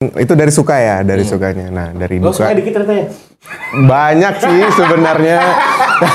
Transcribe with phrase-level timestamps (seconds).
[0.00, 1.68] Itu dari suka ya, dari sukanya.
[1.68, 3.06] Nah, dari Lo suka dikit ternyata ya?
[3.84, 5.40] banyak sih sebenarnya.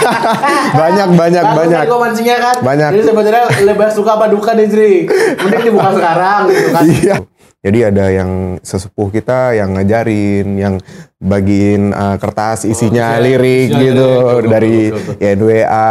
[0.82, 1.84] banyak banyak Kan, banyak.
[1.86, 2.56] Gue mancingnya kan.
[2.66, 2.90] Banyak.
[2.98, 4.94] Jadi sebenarnya lebih suka apa duka nih Jri?
[5.38, 6.82] Mending dibuka sekarang gitu kan.
[6.82, 7.16] Iya.
[7.62, 8.30] Jadi ada yang
[8.66, 10.76] sesepuh kita yang ngajarin, yang
[11.22, 15.14] bagiin uh, kertas isinya isinya- lirik isinya gitu lirik, dari betul, betul.
[15.22, 15.90] ya NWA,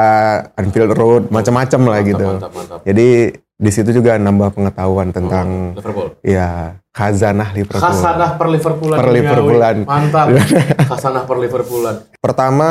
[0.54, 2.26] Anfield Road, macam-macam lah gitu.
[2.26, 2.78] Mantap, mantap.
[2.82, 3.08] Jadi
[3.54, 6.18] di situ juga nambah pengetahuan tentang Liverpool.
[6.20, 7.80] ya khazanah Liverpool.
[7.80, 8.98] Khasanah per Liverpoolan.
[8.98, 9.08] Per.
[9.08, 9.76] Liverpoolan.
[9.84, 10.26] Mantap.
[10.90, 11.96] Khasanah per Liverpoolan.
[12.18, 12.70] Pertama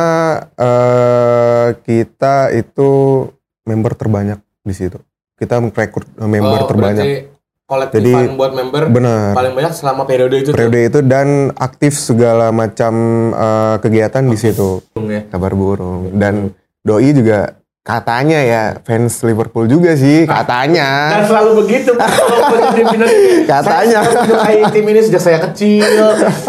[0.54, 2.90] eh, kita itu
[3.64, 5.00] member terbanyak di situ.
[5.34, 7.32] Kita merekrut member Oh, terbanyak.
[7.63, 9.32] kolektifan Jadi, buat member Benar.
[9.34, 10.54] paling banyak selama periode itu tuh.
[10.54, 11.27] Periode itu dan
[11.58, 12.94] aktif segala macam
[13.32, 14.84] eh, kegiatan di situ.
[15.00, 15.24] ya.
[15.26, 21.20] Kabar burung dan doi juga katanya ya fans Liverpool juga sih katanya.
[21.20, 23.08] Dan selalu begitu Pak, kalau punya tim ini.
[23.44, 24.00] Katanya.
[24.02, 25.84] Saya menyukai tim ini sejak saya kecil.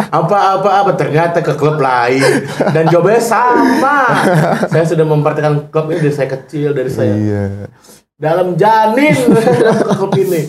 [0.09, 2.23] Apa apa apa ternyata ke klub lain
[2.70, 3.98] dan jawabannya sama.
[4.70, 7.45] saya sudah memperhatikan klub ini dari saya kecil dari saya Iya.
[8.14, 10.42] dalam janin ke klub ini.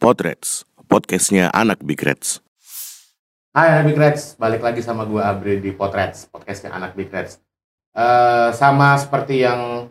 [0.00, 2.42] Potrets, podcastnya anak Big Reds.
[3.54, 7.38] Hai anak Big Reds, balik lagi sama gue Abri di Potrets, podcastnya anak Big Reds.
[7.94, 9.86] Eh, sama seperti yang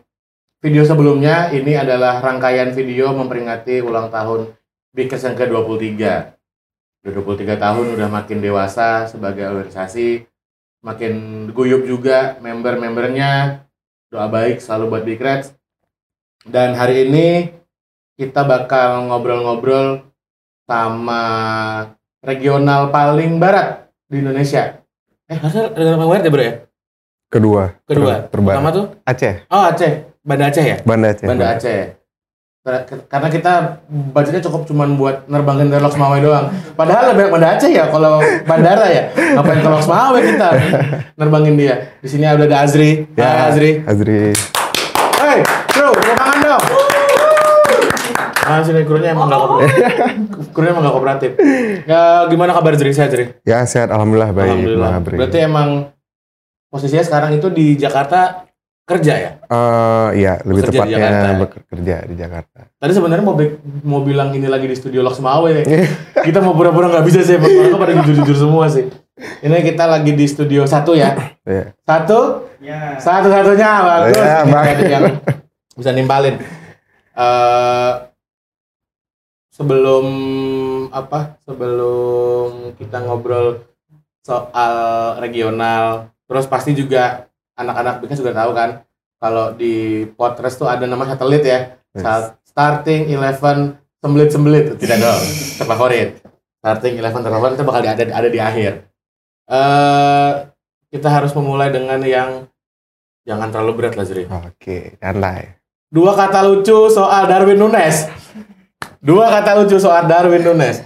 [0.60, 4.52] video sebelumnya, ini adalah rangkaian video memperingati ulang tahun
[4.92, 6.04] Big Reds yang ke-23.
[7.00, 10.28] Udah 23 tahun, udah makin dewasa sebagai organisasi,
[10.84, 13.64] makin guyup juga member-membernya,
[14.12, 15.56] doa baik selalu buat Big Reds.
[16.44, 17.56] Dan hari ini
[18.20, 20.09] kita bakal ngobrol-ngobrol
[20.70, 21.22] sama
[22.22, 24.78] regional paling barat di Indonesia.
[25.26, 26.54] Eh, harusnya regional paling barat ya, Bro ya?
[27.26, 27.62] Kedua.
[27.82, 28.14] Kedua.
[28.22, 28.54] Ter- terbaru.
[28.54, 28.86] Pertama tuh?
[29.02, 29.34] Aceh.
[29.50, 29.92] Oh, Aceh.
[30.22, 30.76] Banda Aceh ya?
[30.86, 31.26] Banda Aceh.
[31.26, 31.80] Banda Aceh.
[33.10, 33.52] Karena kita
[33.88, 36.52] budgetnya cukup cuman buat nerbangin dari Loks Mawai doang.
[36.78, 39.02] Padahal lebih banyak Banda Aceh ya kalau bandara ya.
[39.10, 40.48] Ngapain ke Loks Mawai kita
[41.18, 41.98] nerbangin dia.
[41.98, 43.10] Di sini ada ada Azri.
[43.18, 43.70] Hai Azri.
[43.82, 44.30] Azri.
[45.18, 45.38] Hei,
[45.74, 46.64] bro, tepuk tangan dong.
[48.50, 49.70] Ah, sini krunya emang gak kooperatif.
[50.54, 51.30] krunya emang gak kooperatif.
[51.86, 52.90] Ya, gimana kabar Azri?
[52.90, 53.30] Sehat, Azri?
[53.46, 54.50] Ya sehat alhamdulillah baik.
[54.50, 54.90] Alhamdulillah.
[54.98, 55.16] Abri.
[55.22, 55.68] Berarti emang
[56.66, 58.50] posisinya sekarang itu di Jakarta
[58.82, 59.30] kerja ya?
[59.46, 61.14] Eh, iya, lebih Bekerja di Jakarta.
[61.14, 62.58] tepatnya bekerja di Jakarta.
[62.74, 63.36] Tadi sebenarnya mau
[63.86, 65.62] mau bilang ini lagi di studio Loks Mawe.
[66.26, 68.90] kita mau pura-pura nggak bisa sih, mereka pada jujur-jujur semua sih.
[69.46, 71.14] Ini kita lagi di studio satu ya.
[71.46, 71.76] Iya.
[71.86, 72.50] Satu?
[72.58, 72.98] Ya.
[72.98, 74.16] Satu-satunya bagus.
[74.18, 74.40] Ya,
[74.98, 75.04] yang
[75.76, 76.40] bisa nimpalin.
[77.14, 78.09] Eh
[79.60, 80.06] sebelum
[80.88, 81.36] apa?
[81.44, 83.60] Sebelum kita ngobrol
[84.24, 84.74] soal
[85.20, 87.28] regional, terus pasti juga
[87.60, 88.80] anak-anak bikin juga tahu kan
[89.20, 91.76] kalau di Potres tuh ada nama satelit ya.
[91.92, 92.32] Yes.
[92.48, 95.24] Starting Eleven sembelit-sembelit tidak dong
[95.60, 96.24] terfavorit.
[96.64, 98.88] Starting Eleven terfavorit itu bakal ada ada di akhir.
[99.44, 100.32] Eh
[100.90, 102.48] kita harus memulai dengan yang
[103.28, 104.24] jangan terlalu berat lah Zri.
[104.26, 105.54] Oke, santai.
[105.90, 108.08] Dua kata lucu soal Darwin Nunes.
[109.00, 110.84] Dua kata lucu soal Darwin Nunes.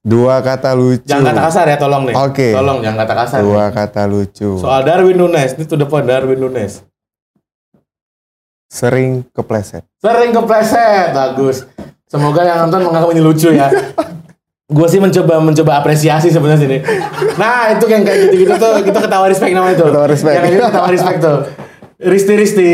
[0.00, 1.04] Dua kata lucu.
[1.04, 2.16] Jangan kata kasar ya, tolong nih.
[2.16, 2.56] Oke.
[2.56, 3.38] Tolong jangan kata kasar.
[3.44, 3.76] Dua nih.
[3.76, 4.50] kata lucu.
[4.56, 6.84] Soal Darwin Nunes, ini the point Darwin Nunes.
[8.70, 9.84] Sering kepleset.
[10.00, 11.68] Sering kepleset, bagus.
[12.08, 13.68] Semoga yang nonton menganggap ini lucu ya.
[14.70, 16.78] Gue sih mencoba mencoba apresiasi sebenarnya sini.
[17.34, 19.90] Nah itu yang kayak gitu-gitu tuh kita ketawa respect namanya tuh.
[19.90, 20.36] Ketawa respect.
[20.38, 21.38] Yang gitu ketawa respect tuh.
[22.00, 22.70] Risti Risti,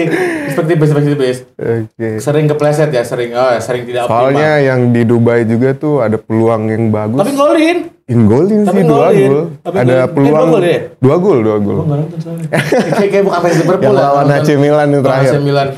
[0.65, 1.39] tipis, respect tipis.
[1.61, 2.09] Oke.
[2.17, 4.33] Sering kepleset ya, sering oh sering tidak optimal.
[4.33, 7.21] Soalnya yang di Dubai juga tuh ada peluang yang bagus.
[7.21, 7.79] Tapi golin.
[8.07, 9.39] Ingolin Tapi sih dua gol.
[9.67, 9.99] Tapi Ada golin.
[9.99, 10.79] Eh, peluang dua gol ya?
[11.03, 11.79] dua gol, dua gol.
[11.83, 12.49] Nggak nonton soalnya.
[12.97, 14.25] kayak, kayak bukan fans Liverpool Yang lah, lawan.
[14.31, 15.31] AC Milan Lawan terakhir.
[15.35, 15.69] AC Milan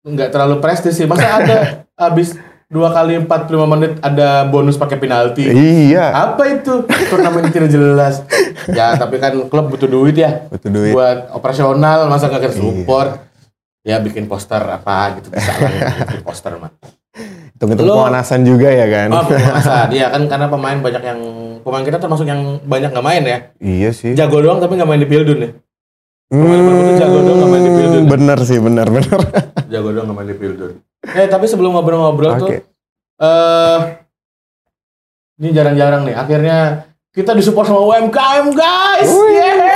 [0.00, 1.06] nggak terlalu prestis sih.
[1.06, 1.56] Masa ada
[2.02, 2.28] habis
[2.70, 5.46] dua kali 45 menit ada bonus pakai penalti.
[5.46, 6.10] Iya.
[6.10, 6.86] Apa itu?
[7.06, 8.22] Turnamen tidak jelas.
[8.70, 10.50] Ya, tapi kan klub butuh duit ya.
[10.50, 10.90] Butuh duit.
[10.90, 10.94] Iya.
[10.94, 13.29] Buat operasional, masa nggak kasih support.
[13.80, 15.70] Ya bikin poster apa gitu bisa lah
[16.04, 16.68] bikin poster mah.
[17.56, 19.08] Hitung-hitung Lo- pemanasan juga ya kan.
[19.08, 19.88] Oh, pemanasan.
[19.88, 21.20] Iya kan karena pemain banyak yang
[21.60, 23.38] pemain kita termasuk yang banyak nggak main ya.
[23.58, 24.12] iya sih.
[24.12, 25.50] Jago doang tapi nggak main di Pildun ya.
[26.30, 28.00] Pemain Liverpool tuh jago doang nggak main di Pildun.
[28.00, 29.18] Hmm, bener sih, bener bener.
[29.72, 30.72] Jago doang nggak main di Pildun.
[31.00, 32.56] Eh tapi sebelum ngobrol-ngobrol tuh Oke.
[33.18, 33.78] eh
[35.40, 36.14] ini jarang-jarang nih.
[36.14, 36.56] Akhirnya
[37.10, 39.08] kita disupport sama UMKM guys.
[39.10, 39.69] Yeay!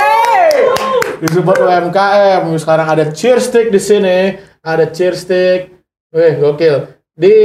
[1.21, 2.43] Disupport UMKM.
[2.59, 4.35] Sekarang ada cheer stick di sini.
[4.65, 5.71] Ada cheer stick.
[6.11, 6.89] Wih, gokil.
[7.15, 7.35] Di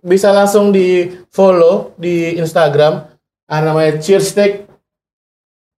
[0.00, 3.04] bisa langsung di follow di Instagram.
[3.50, 4.70] Ah, namanya cheer stick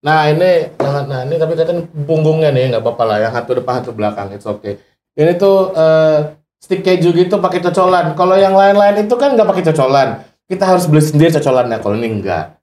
[0.03, 3.17] Nah ini, yang- nah ini tapi kelihatan punggungnya nih, nggak apa-apa lah.
[3.23, 4.83] Yang satu depan, satu belakang, it's okay.
[5.15, 6.19] Ini tuh eh,
[6.59, 8.19] stick keju gitu pakai cocolan.
[8.19, 10.27] Kalau yang lain-lain itu kan nggak pakai cocolan.
[10.51, 11.79] Kita harus beli sendiri cocolannya.
[11.79, 12.59] Kalau ini enggak,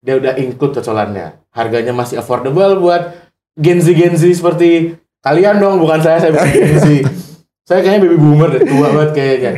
[0.00, 1.36] dia udah include cocolannya.
[1.52, 3.27] Harganya masih affordable buat
[3.58, 6.22] genzi-genzi seperti kalian dong, bukan saya.
[6.22, 6.98] Saya bukan genzi.
[7.68, 9.52] saya kayaknya baby boomer deh, tua banget kayaknya.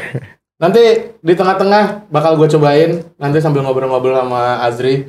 [0.59, 0.83] Nanti
[1.23, 3.05] di tengah-tengah bakal gue cobain.
[3.21, 5.07] Nanti sambil ngobrol-ngobrol sama Azri.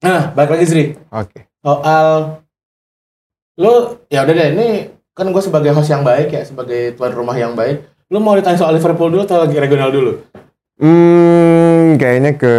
[0.00, 1.44] Nah, balik lagi Zri Oke.
[1.60, 2.40] soal
[3.60, 4.68] lu ya udah deh ini
[5.12, 8.56] kan gue sebagai host yang baik ya sebagai tuan rumah yang baik lu mau ditanya
[8.56, 10.24] soal Liverpool dulu atau lagi regional dulu
[10.80, 12.54] Hmm, kayaknya ke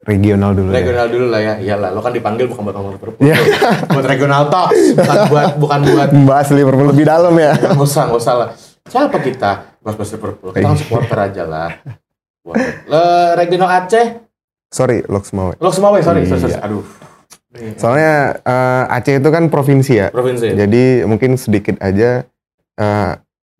[0.00, 0.78] regional dulu ya.
[0.78, 3.34] regional dulu lah ya iyalah lo kan dipanggil bukan buat ngomong Liverpool Iya.
[3.90, 7.50] buat regional talk bukan buat bukan buat Membahas Liverpool lebih dalam ya.
[7.52, 8.48] nggak usah nggak usah lah
[8.84, 9.50] siapa kita
[9.82, 11.70] bahas bahas Liverpool kita kan supporter aja lah.
[12.86, 13.02] Le,
[13.34, 14.22] regional Aceh
[14.68, 15.50] Sorry, Loks mau.
[15.52, 16.50] lo semua sorry, sorry, sorry.
[16.50, 16.60] Iya.
[16.60, 16.84] aduh
[17.74, 20.08] Soalnya eh, Aceh itu kan provinsi ya.
[20.10, 22.22] provinsi Jadi mungkin sedikit aja
[22.74, 23.12] eh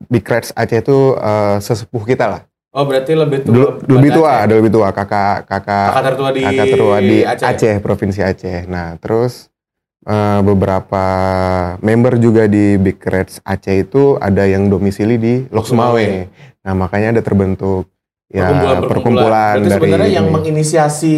[0.05, 2.43] Big Reds Aceh itu eh, sesepuh kita lah.
[2.75, 4.45] Oh berarti lebih tua Dulu, lebih tua, Aceh.
[4.45, 8.59] ada lebih tua, kakak kakak kakak tertua di kakak tertua di Aceh, Aceh, provinsi Aceh.
[8.67, 9.47] Nah, terus
[10.03, 11.05] eh, beberapa
[11.81, 16.27] member juga di Big Reds Aceh itu ada yang domisili di Lok Sumawe.
[16.61, 17.87] Nah, makanya ada terbentuk
[18.27, 20.35] ya perkumpulan, perkumpulan, Berarti dari sebenarnya yang ini.
[20.35, 21.15] menginisiasi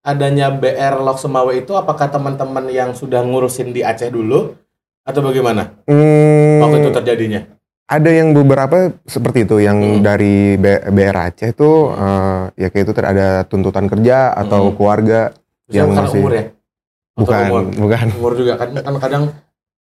[0.00, 4.52] adanya BR Lok Semawe itu apakah teman-teman yang sudah ngurusin di Aceh dulu
[5.00, 7.40] atau bagaimana Hmm, waktu itu terjadinya?
[7.86, 10.00] Ada yang beberapa seperti itu yang Hmm.
[10.00, 14.74] dari B- BR Aceh tuh eh, ya kayak itu ada tuntutan kerja atau Hmm.
[14.74, 15.20] keluarga
[15.64, 16.44] Terus Yang karena masih- umur ya?
[16.44, 19.22] Atau bukan umur, bukan umur juga kan kan kadang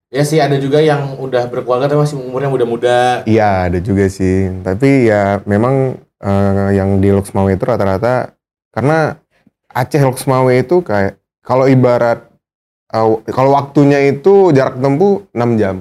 [0.08, 3.00] ya sih ada juga yang udah berkeluarga tapi masih umurnya muda-muda.
[3.26, 8.32] iya ada juga sih tapi ya memang eh, yang di Loksmawe itu rata-rata
[8.70, 9.20] karena
[9.68, 12.24] Aceh Loksmawe itu kayak kalau ibarat
[12.88, 15.76] eh, kalau waktunya itu jarak tempuh 6 jam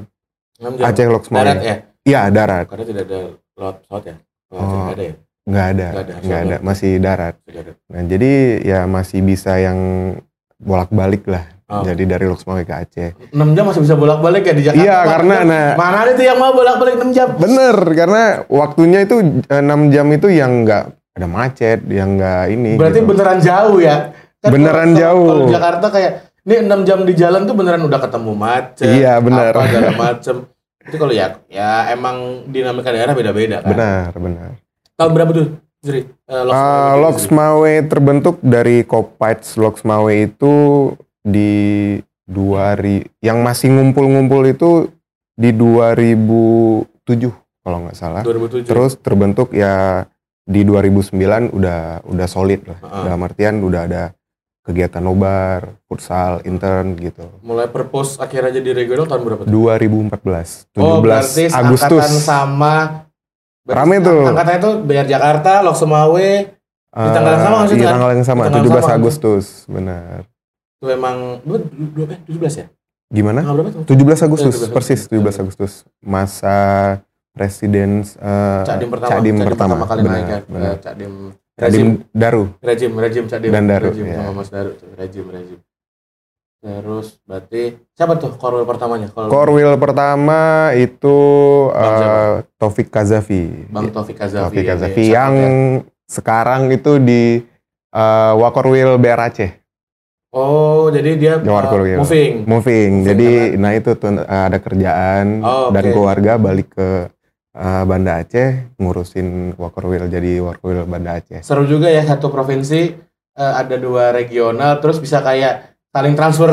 [0.58, 0.84] 6 jam.
[0.84, 1.76] Aceh Loksmawe Darat ya?
[2.04, 3.20] Iya darat Karena tidak ada
[3.54, 4.16] lewat pesawat ya?
[4.46, 4.68] Oh, Oh.
[4.86, 5.14] tidak ada ya?
[5.44, 6.60] nggak ada Nggak ada, nggak ada darat.
[6.62, 7.72] masih darat ada.
[7.86, 8.30] Nah, jadi
[8.62, 9.78] ya masih bisa yang
[10.56, 11.44] bolak-balik lah.
[11.64, 11.80] Oh.
[11.80, 13.10] Jadi dari Loksmawe ke Aceh.
[13.30, 14.80] 6 jam masih bisa bolak-balik ya di Jakarta?
[14.80, 17.28] Iya, karena nah Mana ada tuh yang mau bolak-balik 6 jam?
[17.34, 20.84] bener karena waktunya itu eh, 6 jam itu yang nggak
[21.14, 22.72] ada macet, yang nggak ini.
[22.74, 23.08] Berarti gitu.
[23.08, 23.96] beneran jauh ya?
[24.40, 25.28] Beneran kalau- jauh.
[25.30, 26.12] Kalau Jakarta kayak
[26.42, 28.84] ini 6 jam di jalan tuh beneran udah ketemu macet.
[28.86, 29.52] Iya, bener.
[29.52, 30.36] Apa segala macem.
[30.84, 33.70] Itu kalau ya ya emang dinamika daerah beda-beda kan.
[33.72, 34.50] benar, benar.
[34.94, 35.48] Tahun berapa tuh,
[35.84, 36.00] Eh, Juri.
[36.96, 40.54] Loksmawe terbentuk dari Kopites Loksmawe itu
[41.20, 41.52] di
[42.24, 44.88] 2000 yang masih ngumpul-ngumpul itu
[45.36, 47.28] di 2007
[47.60, 48.24] kalau nggak salah.
[48.24, 48.64] 2007.
[48.64, 50.08] Terus terbentuk ya
[50.44, 52.80] di 2009 udah udah solid lah.
[52.80, 53.02] Heeh.
[53.04, 54.02] Dalam artian udah ada
[54.64, 57.28] kegiatan nobar, futsal, intern gitu.
[57.44, 59.52] mulai perpus akhirnya jadi regional tahun berapa tuh?
[59.52, 62.00] 2014, 17 oh, berarti Agustus.
[62.00, 62.74] angkatan sama
[63.64, 64.28] Rame tuh.
[64.28, 66.30] Angkatannya tuh BR Jakarta, Lok Semawe,
[66.94, 68.96] di tanggal yang sama maksudnya Di tanggal yang sama, tanggal 17 sama.
[69.00, 70.18] Agustus, benar.
[70.78, 71.16] itu emang
[71.48, 72.66] dua, dua, eh, 17 ya?
[73.08, 73.40] Gimana?
[73.40, 73.82] Tanggal berapa tuh?
[73.88, 75.34] 17 Agustus, 17 persis Agustus.
[75.34, 75.72] 17 Agustus.
[76.04, 76.58] Masa
[77.32, 79.74] presiden eh, Cak Dim pertama, Cak Dim Cak Dim pertama.
[79.88, 80.40] kali benar, naik ya.
[80.44, 80.74] benar.
[80.76, 80.76] Eh,
[81.54, 82.50] Dim Daru.
[82.58, 83.52] Rejim, rejim Cak Dim.
[83.54, 84.18] Dan Daru, Rejim iya.
[84.20, 84.90] sama Mas Daru, tuh.
[84.98, 85.58] rejim, rejim.
[86.58, 89.12] Terus berarti siapa tuh korwil pertamanya?
[89.12, 91.18] Kalau Korwil pertama itu
[91.70, 93.68] Bang eh, Taufik Kazafi.
[93.68, 94.40] Bang Taufik Kazafi.
[94.48, 95.84] Taufik ini, Kazafi siapa yang ya?
[96.08, 97.44] sekarang itu di
[97.92, 99.50] eh, Wakorwil BR Aceh.
[100.34, 101.94] Oh, jadi dia Di Wakorwil.
[101.94, 102.32] uh, moving.
[102.42, 102.48] Moving.
[102.48, 105.92] Moving, Jadi nah itu tuh eh, ada kerjaan Oh, dan oke.
[105.92, 107.06] keluarga balik ke
[107.54, 111.40] eh, Banda Aceh ngurusin Wakorwil jadi Wakorwil Banda Aceh.
[111.40, 112.80] Seru juga ya satu provinsi
[113.32, 116.50] eh, ada dua regional terus bisa kayak saling transfer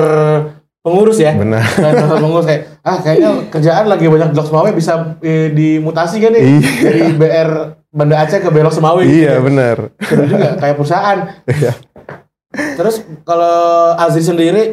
[0.81, 1.34] pengurus ya.
[1.34, 1.62] Benar.
[1.62, 6.41] Transfer pengurus kayak ah kayaknya kerjaan lagi banyak Blok Semawe bisa eh, dimutasi kan nih
[6.41, 6.72] Iya.
[6.81, 7.50] dari BR
[7.91, 9.41] Banda Aceh ke Belok Semawe gitu Iya ya.
[9.41, 9.77] benar.
[10.00, 11.17] Seru juga kayak perusahaan.
[11.46, 11.74] Iya.
[12.51, 13.55] Terus kalau
[13.96, 14.63] Azri sendiri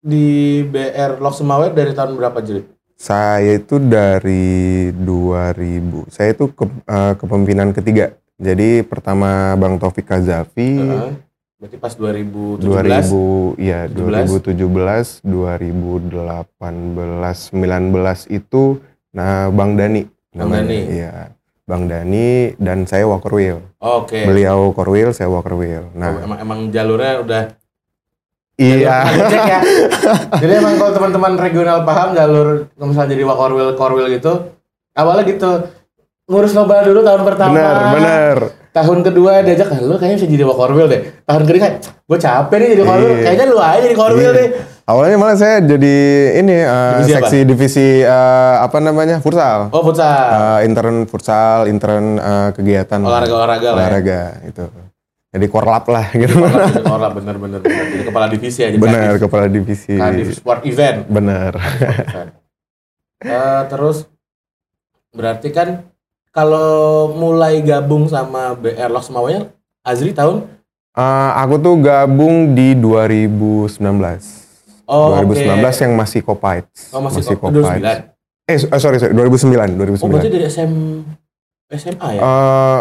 [0.00, 0.26] di
[0.62, 2.62] BR Lok Semawe dari tahun berapa jadi?
[2.96, 6.08] Saya itu dari 2000.
[6.08, 8.16] Saya itu ke, eh, kepemimpinan ketiga.
[8.36, 11.12] Jadi pertama Bang Taufik Kazafi Heeh.
[11.56, 13.08] Berarti pas 2017.
[13.08, 14.44] 2000 ya 17.
[14.44, 18.76] 2017, 2018, 19 itu
[19.16, 20.04] nah Bang Dani
[20.36, 20.68] Bang namanya.
[20.68, 20.80] Dani.
[20.92, 21.12] Iya.
[21.66, 23.58] Bang Dani dan saya Walkerwheel.
[23.82, 24.22] Oke.
[24.22, 25.90] Beliau Korwil, saya Walkerwheel.
[25.90, 27.42] Oh, Nah, emang emang jalurnya udah
[28.56, 28.96] iya.
[29.44, 29.60] ya.
[30.40, 34.32] jadi emang kalau teman-teman regional paham jalur misalnya jadi wakorwil korwil gitu
[34.92, 35.50] awalnya gitu
[36.26, 38.36] ngurus nobar dulu tahun pertama Benar, benar.
[38.72, 41.66] tahun kedua diajak "Ah, lu kayaknya bisa jadi wakorwil deh tahun ketiga
[42.02, 43.22] gue capek nih jadi korwil Iya.
[43.22, 44.38] kayaknya lu aja jadi korwil Iya.
[44.42, 44.48] deh
[44.86, 45.96] Awalnya malah saya jadi
[46.38, 47.18] ini eh, Divisi apa?
[47.18, 49.66] seksi divisi eh, apa namanya futsal.
[49.74, 50.62] Oh futsal.
[50.62, 53.82] Eh, intern futsal, intern eh, kegiatan Olahraga-olahraga lah ya.
[53.82, 54.62] olahraga itu.
[55.36, 56.32] Jadi korlap lah gitu.
[56.40, 57.84] Jadi orang bener bener bener.
[57.92, 58.68] Jadi kepala divisi ya.
[58.72, 59.20] Jadi Benar, Kadif.
[59.20, 59.94] kepala divisi.
[59.94, 61.04] Kadif sport event.
[61.06, 61.52] Benar.
[63.18, 64.08] Eh, terus
[65.12, 65.84] berarti kan
[66.30, 70.52] kalau mulai gabung sama BR Loks Mawanya, Azri tahun
[70.96, 73.68] Eh, aku tuh gabung di 2019.
[74.88, 75.82] Oh, 2019 oke.
[75.84, 76.88] yang masih Copites.
[76.88, 77.36] Oh, masih, kok.
[77.36, 77.68] Copites.
[77.84, 78.16] 2009.
[78.48, 80.00] Eh, so- sorry, sorry, 2009, 2009.
[80.00, 80.72] Oh, berarti dari SM
[81.68, 82.20] SMA ya?
[82.22, 82.80] Eh,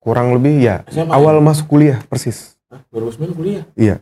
[0.00, 2.56] kurang lebih ya SMA awal masuk kuliah persis.
[2.72, 2.80] Hah?
[2.88, 3.62] 2009 kuliah?
[3.76, 4.00] Iya.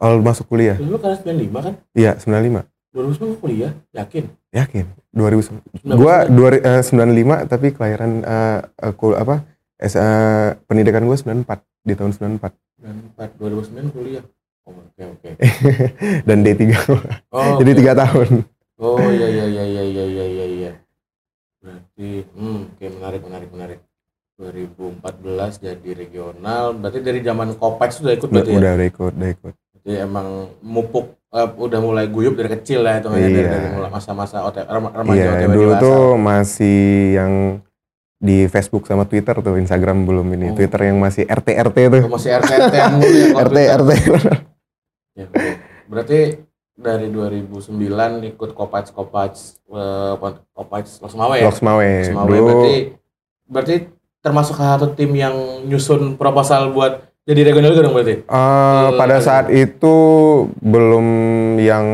[0.00, 0.76] Awal masuk kuliah.
[0.80, 1.74] Dulu karena 95 kan?
[1.92, 2.64] Iya, 95.
[2.94, 3.72] 2009 kuliah?
[3.92, 4.24] Yakin?
[4.50, 4.86] Yakin.
[5.14, 5.98] 2009.
[5.98, 8.60] Gua 95 eh, tapi kelahiran uh,
[8.98, 9.44] kul apa?
[9.78, 12.10] S, uh, pendidikan gua 94 di tahun
[12.40, 12.54] 94.
[13.18, 14.24] 94 2009 kuliah.
[14.64, 15.30] Oh, oke okay, oke.
[15.36, 16.22] Okay.
[16.28, 16.62] Dan D3.
[17.28, 17.92] Oh, Jadi okay.
[17.92, 18.28] 3 tahun.
[18.80, 20.72] Oh iya iya iya iya iya iya iya.
[21.62, 23.78] Berarti hmm, oke okay, menarik menarik menarik.
[24.36, 24.98] 2014
[25.60, 28.58] jadi regional, berarti dari zaman Kopex sudah ikut udah, berarti ya?
[28.58, 30.26] udah udah ikut udah ikut Jadi emang
[30.58, 33.46] mupuk eh, udah mulai guyup dari kecil lah itu Iya.
[33.46, 35.82] dari mulai masa-masa remaja iya OTW dulu dewasa.
[35.82, 36.80] tuh masih
[37.12, 37.32] yang
[38.16, 40.54] di Facebook sama Twitter tuh Instagram belum ini Oh.
[40.54, 43.58] Twitter yang masih RT RT tuh Oh, masih RT RT yang mulu ya, RT.
[43.76, 43.90] RT
[45.14, 45.26] Ya.
[45.84, 46.42] Berarti
[46.74, 47.70] dari 2009
[48.26, 49.34] ikut Kopac Kopac
[49.70, 50.14] eh,
[50.50, 51.46] Kopac Losmawe ya?
[51.46, 52.74] Loks Mawe Losmawe dulu berarti
[53.46, 53.74] berarti
[54.24, 58.14] termasuk salah satu tim yang nyusun proposal buat jadi regional juga dong berarti?
[58.16, 59.22] eh, Eh, pada ada.
[59.22, 59.94] saat itu
[60.58, 61.06] belum
[61.58, 61.86] yang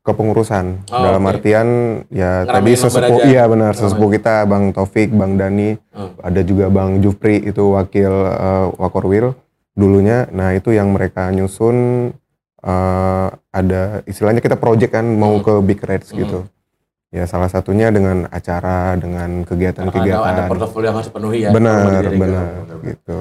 [0.00, 1.30] kepengurusan Oh, dalam oke.
[1.30, 1.68] artian
[2.08, 6.16] ya Ngeramein tadi sesepuh iya benar sesepuh kita Bang Taufik Bang Dani Hmm.
[6.18, 9.36] ada juga Bang Jupri itu wakil eh, Wakorwil
[9.72, 10.24] dulunya.
[10.30, 12.10] Nah itu yang mereka nyusun
[12.60, 15.42] eh, ada istilahnya kita project kan mau Hmm.
[15.42, 16.48] ke Big Reds Hmm.
[17.10, 17.18] Gitu.
[17.18, 20.46] Ya salah satunya dengan acara dengan Ada, ada kegiatan-kegiatan.
[20.46, 21.50] portofolio yang harus dipenuhi ya.
[21.50, 22.46] Benar benar Benar-benar.
[22.86, 23.18] gitu.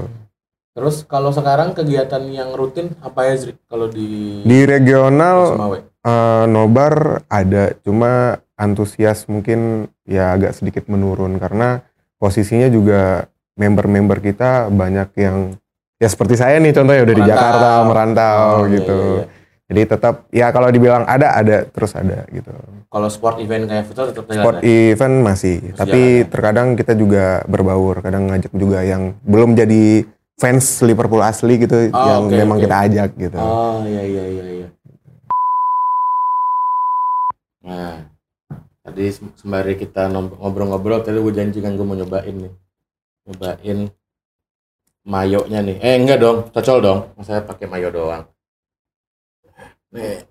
[0.69, 3.57] Terus kalau sekarang kegiatan yang rutin apa ya Zri?
[3.65, 5.57] Kalau di Di regional
[6.05, 11.81] eh, nobar ada cuma antusias mungkin ya agak sedikit menurun karena
[12.15, 15.57] posisinya juga member-member kita banyak yang
[15.97, 17.35] ya seperti saya nih contohnya udah di Merantau.
[17.35, 18.95] Jakarta merantau Oh, iya, gitu.
[18.95, 19.25] iya, iya.
[19.69, 22.49] Jadi tetap ya kalau dibilang ada ada terus ada gitu.
[22.89, 24.65] Kalau sport event kayak futsal tetap jalan Sport ya?
[24.65, 26.25] event masih, Masih tapi jalan, ya?
[26.33, 30.09] terkadang kita juga berbaur, kadang ngajak juga yang belum jadi
[30.41, 32.65] fans Liverpool asli gitu Oh, yang oke, memang oke.
[32.65, 33.37] kita ajak gitu.
[33.37, 34.67] Oh iya iya iya iya.
[37.61, 38.09] Nah,
[38.81, 42.53] tadi sem- sembari kita ngobrol-ngobrol tadi gue janji kan gue mau nyobain nih.
[43.29, 43.79] Nyobain
[45.05, 45.77] mayonya nih.
[45.77, 46.99] Eh enggak dong, cocol dong.
[47.21, 48.25] Saya pakai mayo doang.
[49.89, 50.21] Nih,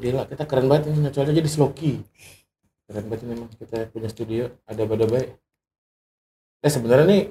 [0.00, 2.00] gila kita keren banget ini nyocolnya jadi sloki.
[2.88, 5.28] Keren banget ini emang kita punya studio ada pada baik.
[6.62, 7.22] Eh sebenarnya nih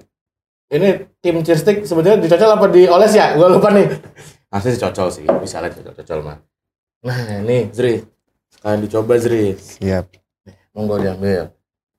[0.72, 0.90] ini
[1.24, 3.34] tim cheerstick sebenarnya dicocol apa dioles ya?
[3.34, 3.88] Gue lupa nih.
[4.52, 6.38] Asli sih cocol sih, bisa lah cocol, cocol mah.
[7.08, 8.04] Nah ini Zri,
[8.52, 9.56] sekalian dicoba Zri.
[9.56, 10.12] Siap.
[10.76, 11.52] Monggo diambil.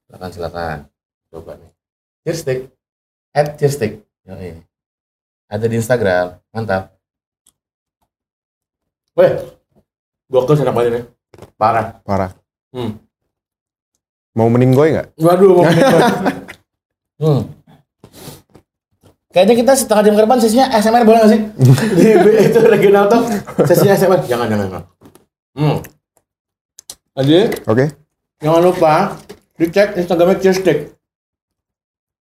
[0.07, 0.79] Silakan silakan.
[1.33, 1.73] Coba nih.
[2.25, 2.71] Cheerstick.
[3.33, 4.05] At cheerstick.
[4.29, 4.61] Yoi.
[5.49, 6.41] Ada di Instagram.
[6.53, 6.93] Mantap.
[9.17, 9.33] Weh.
[10.33, 11.05] Gokil sih namanya nih.
[11.61, 12.01] Parah.
[12.09, 12.31] Parah.
[12.73, 12.97] Hmm.
[14.33, 15.13] Mau meninggoy nggak?
[15.21, 16.13] Waduh, mau menikmati.
[17.23, 17.41] hmm.
[19.33, 21.41] Kayaknya kita setengah jam ke depan sesinya SMR boleh gak sih?
[21.97, 22.07] Di
[22.49, 23.29] itu regional talk
[23.69, 24.21] sesinya SMR.
[24.25, 24.85] Jangan, jangan, jangan.
[25.53, 25.77] Hmm.
[27.13, 27.85] Jadi, Oke.
[28.41, 29.21] jangan lupa
[29.61, 30.97] dicek Instagramnya Cheerstick.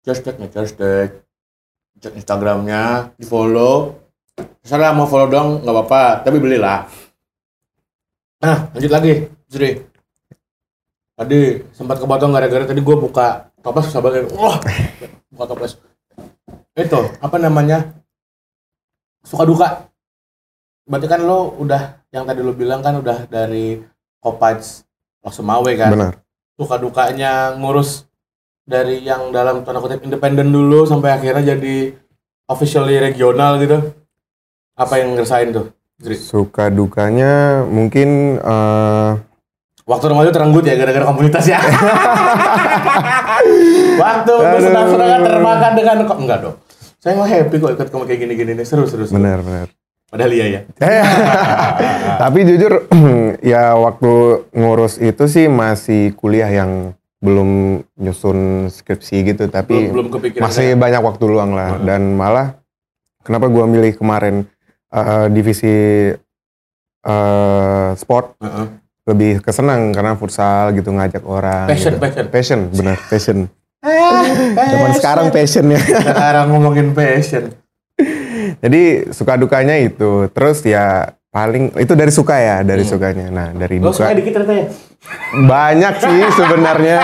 [0.03, 0.51] Cheerstick nih.
[0.51, 4.03] Cek Instagramnya, di follow.
[4.35, 6.27] Terserah mau follow dong, nggak apa-apa.
[6.27, 6.91] Tapi belilah.
[8.45, 9.13] Nah, lanjut lagi,
[9.49, 9.81] Zri.
[11.17, 14.29] Tadi sempat kepotong gara-gara tadi gue buka toples susah banget.
[14.37, 14.61] Wah,
[15.33, 15.81] buka toples.
[16.77, 17.97] Itu, apa namanya?
[19.25, 19.89] Suka duka.
[20.85, 23.81] Berarti kan lo udah, yang tadi lo bilang kan udah dari
[24.21, 24.85] Kopaj
[25.25, 25.91] Loksemawe kan?
[25.97, 26.15] Benar.
[26.55, 28.07] suka dukanya ngurus
[28.63, 31.99] dari yang dalam tanda kutip independen dulu sampai akhirnya jadi
[32.47, 33.91] officially regional gitu
[34.79, 35.67] apa yang ngerasain tuh?
[36.03, 39.11] Suka dukanya mungkin eh,
[39.87, 41.63] waktu remaja terenggut ya gara-gara komunitas ya.
[43.95, 46.57] Waktu kan termakan dengan kok enggak dong.
[46.99, 48.67] Saya mau happy kok ikut kamu kayak gini-gini nih.
[48.67, 49.21] Seru seru, seru.
[49.21, 49.69] benar benar.
[50.11, 50.61] padahal iya ya.
[52.23, 52.87] Tapi jujur
[53.55, 54.13] ya waktu
[54.55, 60.75] ngurus itu sih masih kuliah yang belum nyusun skripsi gitu tapi belum, belum kepikiran masih
[60.79, 61.83] banyak waktu luang lah.
[61.83, 62.59] Dan malah
[63.27, 64.47] kenapa gua milih kemarin
[64.95, 65.77] eh, divisi
[67.05, 68.67] eh, sport Heeh.
[69.11, 71.69] lebih kesenang karena futsal gitu ngajak orang.
[71.69, 72.03] Passion, gitu.
[72.03, 72.25] passion.
[72.31, 73.39] Passion, benar passion.
[74.55, 75.81] Zaman sekarang passion ya.
[75.83, 77.53] sekarang ngomongin passion.
[78.65, 80.31] Jadi suka dukanya itu.
[80.33, 83.29] Terus ya paling itu dari suka ya, dari sukanya.
[83.29, 84.67] Nah dari Lo duka suka dikit ternyata ya?
[85.45, 86.99] banyak sih sebenarnya.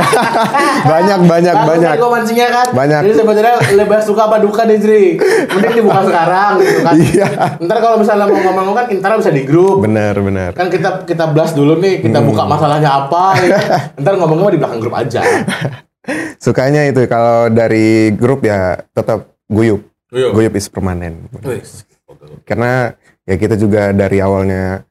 [0.92, 1.92] banyak banyak banyak.
[1.96, 2.66] Gue mancingnya kan.
[2.72, 3.00] Banyak.
[3.06, 5.04] Jadi sebenarnya lebih suka apa duka nih Jri.
[5.50, 6.94] Mending dibuka sekarang gitu kan.
[6.96, 7.28] Iya.
[7.60, 9.84] Ntar kalau misalnya mau ngomong kan intara bisa di grup.
[9.84, 10.50] Benar benar.
[10.56, 13.24] Kan kita kita blast dulu nih, kita buka masalahnya apa.
[13.40, 13.54] gitu.
[14.02, 15.20] Ntar ngomongnya di belakang grup aja.
[16.44, 19.84] Sukanya itu kalau dari grup ya tetap guyup.
[20.08, 20.32] Guyup.
[20.32, 21.28] Guyup is permanen.
[22.48, 22.90] Karena
[23.28, 24.82] ya kita juga dari awalnya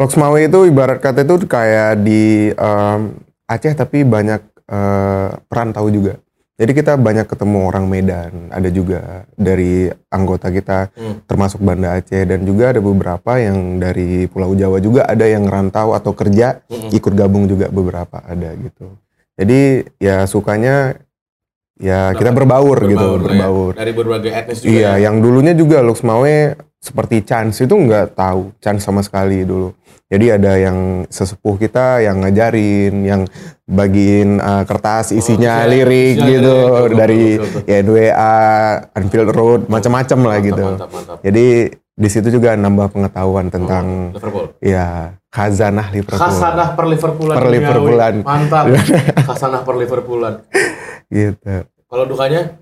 [0.00, 3.00] Loksmawe itu ibarat kata itu kayak di em,
[3.46, 6.16] Aceh tapi banyak eh, perantau juga.
[6.52, 11.24] Jadi kita banyak ketemu orang Medan, ada juga dari anggota kita Hmm.
[11.26, 15.96] termasuk Banda Aceh dan juga ada beberapa yang dari Pulau Jawa juga ada yang rantau
[15.96, 16.92] atau kerja Mm-mm.
[16.92, 18.94] ikut gabung juga beberapa ada gitu.
[19.34, 20.94] Jadi ya sukanya
[21.80, 23.24] ya kita berbaur, gitu, lah ya.
[23.24, 23.72] berbaur.
[23.76, 24.72] Dari berbagai etnis juga.
[24.72, 25.08] Iya, ya.
[25.08, 29.72] yang dulunya juga Luxmawe seperti Chance itu nggak tahu Chance sama sekali dulu.
[30.12, 33.24] Jadi ada yang sesepuh kita yang ngajarin, yang
[33.64, 37.62] bagiin uh, kertas isinya isinya- lirik isinya gitu lirik, dari betul, betul.
[37.64, 38.36] ya NWA,
[38.92, 40.66] Anfield Road, macam-macam lah Mantap, gitu.
[40.68, 41.16] Mantap, mantap.
[41.24, 41.46] Jadi
[41.92, 44.46] di situ juga nambah pengetahuan tentang Liverpool.
[44.60, 46.20] ya khazanah Liverpool.
[46.20, 47.36] Khasanah per Liverpoolan.
[47.40, 47.46] Per.
[47.48, 48.14] Liverpoolan.
[48.20, 48.64] Mantap.
[49.32, 50.34] Khasanah per Liverpoolan.
[51.12, 51.68] Gitu.
[51.68, 52.56] Kalau dukanya?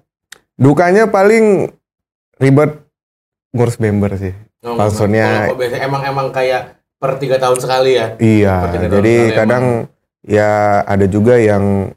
[0.58, 1.70] Dukanya paling
[2.42, 2.82] ribet
[3.54, 4.34] ngurus member sih.
[4.66, 8.06] Oh, Maksudnya- biasanya emang emang kayak per tiga tahun sekali ya.
[8.20, 8.56] Iya,
[8.90, 9.88] jadi kadang
[10.20, 11.94] ya ada juga yang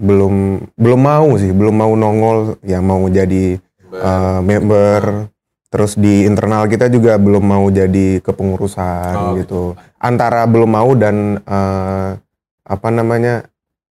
[0.00, 3.60] belum belum mau sih, belum mau nongol, yang mau jadi
[3.92, 5.28] uh, member.
[5.72, 9.62] Terus di internal kita juga belum mau jadi kepengurusan Oh, gitu.
[9.96, 12.16] Antara belum mau dan uh,
[12.64, 13.51] apa namanya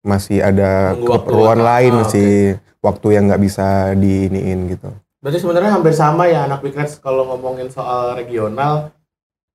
[0.04, 1.68] masih ada waktu keperluan apa.
[1.72, 2.12] lain Ah, oke.
[2.12, 2.32] sih,
[2.78, 4.92] waktu yang nggak bisa diiniin gitu.
[5.18, 8.92] Berarti sebenarnya hampir sama ya anak Big Reds kalau ngomongin soal regional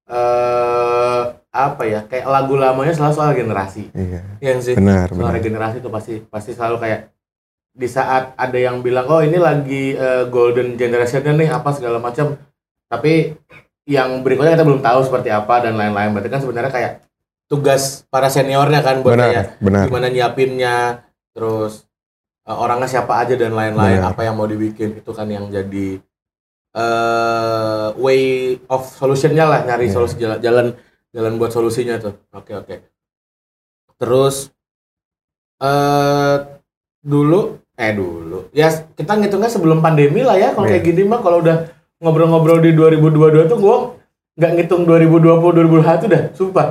[0.10, 3.90] eh apa ya kayak lagu lamanya selalu soal generasi.
[3.94, 4.74] Iya, Iya nggak sih.
[4.74, 5.34] benar soal benar.
[5.38, 7.00] regenerasi itu pasti pasti selalu kayak
[7.70, 12.34] di saat ada yang bilang oh ini lagi eh, golden generationnya nih apa segala macam
[12.90, 13.38] tapi
[13.86, 16.92] yang berikutnya kita belum tahu seperti apa dan lain-lain berarti kan sebenarnya kayak
[17.50, 19.84] tugas para seniornya kan buat kayak Benar, benar.
[19.90, 20.76] gimana nyiapinnya
[21.34, 21.90] terus
[22.46, 24.14] eh, orangnya siapa aja dan lain-lain Benar.
[24.14, 25.98] apa yang mau dibikin itu kan yang jadi
[26.70, 28.22] eh way
[28.68, 29.94] of solutionnya lah nyari Iya.
[29.94, 30.66] solusi jalan, jalan
[31.10, 32.76] jalan buat solusinya tuh oke oke
[33.98, 34.54] terus
[35.58, 36.36] eh
[37.02, 40.78] dulu eh dulu ya kita ngitungnya sebelum pandemi lah ya kalau Iya.
[40.78, 41.66] kayak gini mah kalau udah
[41.98, 43.78] ngobrol-ngobrol di 2022 tuh gua
[44.38, 46.68] nggak ngitung 2020 2021 dah sumpah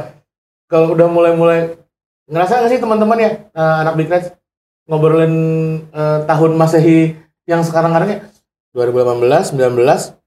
[0.68, 1.80] kalau udah mulai-mulai
[2.28, 4.36] ngerasa nggak sih teman-teman ya eh, anak Big Reds
[4.84, 5.34] ngobrolin
[5.90, 7.16] eh, tahun masehi
[7.48, 8.28] yang sekarang-karangnya
[8.76, 10.18] 2018 19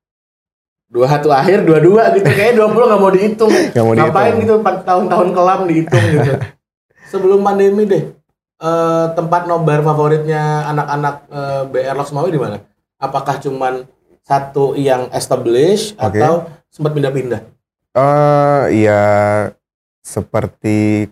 [0.92, 2.30] 21 akhir 22 gitu.
[2.36, 3.52] Kayaknya 20 nggak mau dihitung.
[3.72, 4.42] Nggak mau ngapain dihitung.
[4.44, 6.32] gitu empat tahun-tahun kelam dihitung gitu.
[7.16, 8.04] Sebelum pandemi deh
[8.60, 12.60] eh, tempat nobar favoritnya anak-anak eh, BR Loksmawi di mana?
[13.00, 13.88] Apakah cuman
[14.22, 16.20] satu yang established Oke.
[16.20, 17.42] atau sempat pindah-pindah?
[17.96, 19.02] Eh ya
[20.02, 21.08] seperti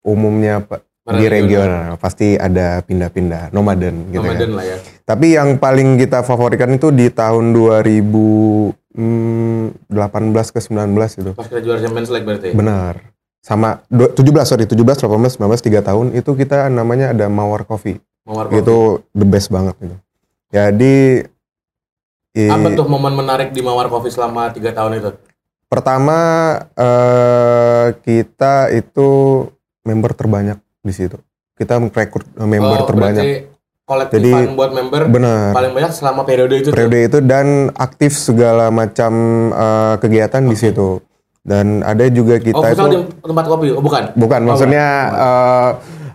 [0.00, 0.60] umumnya
[1.04, 1.96] di regional.
[1.96, 4.56] pasti ada pindah-pindah nomaden gitu Ramadan ya.
[4.56, 8.72] lah ya Tapi yang paling kita favoritkan itu di tahun 2018
[10.48, 11.30] ke 19 itu.
[11.32, 12.94] pas kita juara Champions League berarti Benar.
[13.40, 18.00] Sama du- 17 sorry 17 18 19 3 tahun itu kita namanya ada Mawar Coffee.
[18.24, 18.64] Mawar Coffee.
[18.64, 18.76] Itu
[19.12, 19.96] the best banget gitu.
[20.48, 21.28] Jadi
[22.34, 25.10] apa tuh momen menarik di Mawar Coffee selama tiga tahun itu
[25.66, 26.18] pertama
[26.74, 29.08] eh, kita itu
[29.82, 31.16] member terbanyak di situ.
[31.54, 33.24] Kita merekrut member Oh, terbanyak.
[33.84, 35.52] kolektifan Jadi, buat member Benar.
[35.52, 36.74] paling banyak selama periode itu tuh.
[36.74, 39.12] periode itu dan aktif segala macam
[39.50, 41.04] eh, kegiatan di situ
[41.44, 45.70] dan ada juga kita oh itu di tempat kopi oh bukan bukan Oh, maksudnya eh,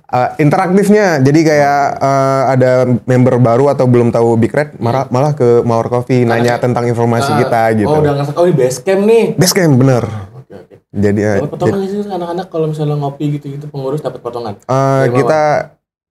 [0.10, 1.22] eh, interaktifnya.
[1.22, 2.72] Jadi kayak eh, ada
[3.06, 7.32] member baru atau belum tahu Big Red malah, malah ke Mawar Coffee nanya tentang informasi
[7.34, 7.94] Ah, kita gitu.
[7.94, 9.26] oh udah ngerasa oh ini base camp nih.
[9.38, 10.04] Best camp bener.
[10.36, 10.76] Oke oke.
[10.90, 14.54] Jadi eh, dapat potongan sih anak-anak kalau misalnya ngopi gitu-gitu pengurus dapat potongan?
[14.66, 15.42] Dari kita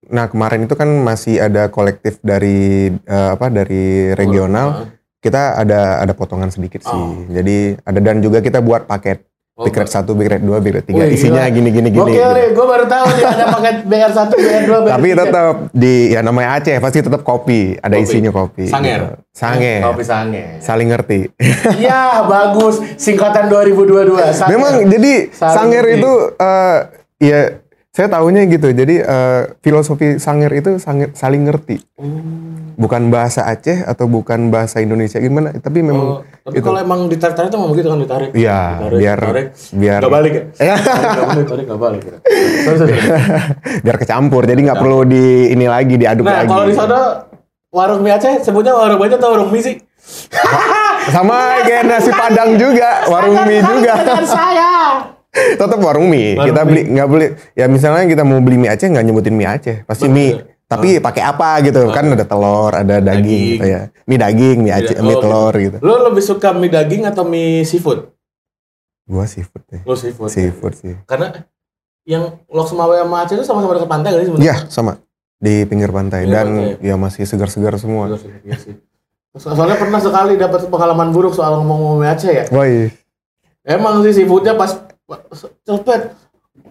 [0.08, 4.68] nah kemarin itu kan masih ada kolektif dari eh, apa dari regional.
[4.72, 4.86] Ah,
[5.18, 6.94] kita ada ada potongan sedikit sih.
[6.94, 7.26] Oh.
[7.26, 9.26] jadi ada dan juga kita buat paket
[9.58, 10.94] Oh, Big Red 1, Big Red 2, Big Red 3.
[10.94, 11.50] Wih, Isinya gila.
[11.50, 11.98] gini-gini gini.
[12.00, 12.54] Oke, gitu.
[12.54, 14.92] gue baru tahu nih ada paket BR1, BR2, BR3.
[14.94, 18.06] Tapi tetap di ya namanya Aceh pasti tetap kopi, ada Kopi.
[18.06, 18.64] isinya kopi.
[18.64, 19.00] Sanger.
[19.02, 19.06] gitu.
[19.34, 19.80] Sanger.
[19.82, 20.48] Kopi Sanger.
[20.58, 21.20] Saling ngerti.
[21.82, 22.78] Iya, bagus.
[22.94, 24.14] Singkatan 2022.
[24.30, 24.46] Sanger.
[24.48, 25.98] Memang jadi Saling Sanger ngerti.
[25.98, 26.76] itu eh
[27.20, 27.40] ya
[27.98, 28.70] saya tahunya gitu.
[28.70, 31.82] Jadi eh, filosofi Sanger itu sanger- saling ngerti.
[32.78, 36.62] Bukan bahasa Aceh atau bukan bahasa Indonesia gimana, tapi memang Oh, tapi itu.
[36.62, 38.30] kalau emang ditarik-tarik tuh memang gitu kan ditarik.
[38.30, 39.46] Iya, Ditarik, biar ditarik.
[39.74, 40.42] biar Gak balik ya?
[40.68, 40.76] Ya.
[41.58, 42.16] Gak balik, ya.
[42.62, 42.94] Sorry, sorry.
[43.84, 44.46] biar kecampur.
[44.46, 46.48] Jadi nggak perlu di ini lagi diaduk Nah, lagi.
[46.48, 46.98] kalau di sana
[47.68, 49.74] warung mie Aceh sebutnya warung mie atau warung mie sih?
[51.08, 51.34] Sama
[51.64, 54.22] kayak nasi padang juga, warung mie juga.
[54.22, 54.77] Saya.
[55.30, 56.34] Tetap warung mie.
[56.34, 57.26] Warung kita beli nggak beli.
[57.52, 60.16] Ya misalnya kita mau beli mie Aceh nggak nyebutin mie Aceh, pasti Bener.
[60.16, 60.32] mie.
[60.68, 61.88] Tapi pakai apa gitu?
[61.88, 63.44] Kan ada telur, ada daging, Daging.
[63.54, 63.80] gitu ya.
[64.04, 65.76] Mie daging, mie Aceh, Oh, mie telur gitu.
[65.80, 68.12] Lo lebih suka mie daging atau mie seafood?
[69.04, 69.80] Gua seafood deh.
[69.82, 70.28] Lo seafood.
[70.28, 70.92] Seafood sih.
[71.04, 71.32] Karena
[72.04, 74.44] yang Lok Sumawe sama Aceh itu sama-sama dekat pantai sih sebenarnya?
[74.44, 74.92] Iya, sama.
[75.38, 76.84] Di pinggir pantai Pinggir dan pantai.
[76.84, 78.04] ya masih segar-segar semua.
[78.06, 78.74] Iya sih, iya sih.
[79.34, 82.44] So- Soalnya pernah sekali dapat pengalaman buruk soal ngomong mie Aceh ya.
[82.50, 82.92] Woi,
[83.62, 84.87] Emang sih seafoodnya pas
[85.64, 86.00] cepet.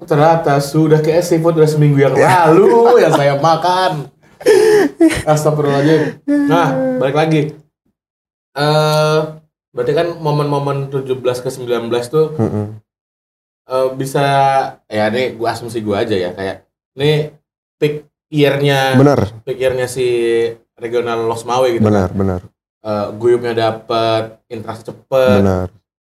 [0.04, 2.46] Ternyata sudah kayak seafood udah seminggu yang Ya.
[2.48, 4.12] lalu yang saya makan.
[5.26, 6.22] Astagfirullahaladzim.
[6.46, 6.68] Nah,
[7.02, 7.42] balik lagi.
[8.54, 9.20] Eh,
[9.70, 12.82] berarti kan momen-momen 17 ke 19 tuh Mm-mm.
[13.64, 14.26] eh, bisa
[14.88, 16.66] ya ini gua asumsi gua aja ya kayak
[16.98, 17.30] ini
[17.78, 20.08] peak year-nya benar, peak year-nya si
[20.74, 21.86] regional Los Mawe gitu.
[21.86, 22.42] benar, benar,
[22.82, 25.68] Eh, guyupnya dapat, interaksi cepet, benar.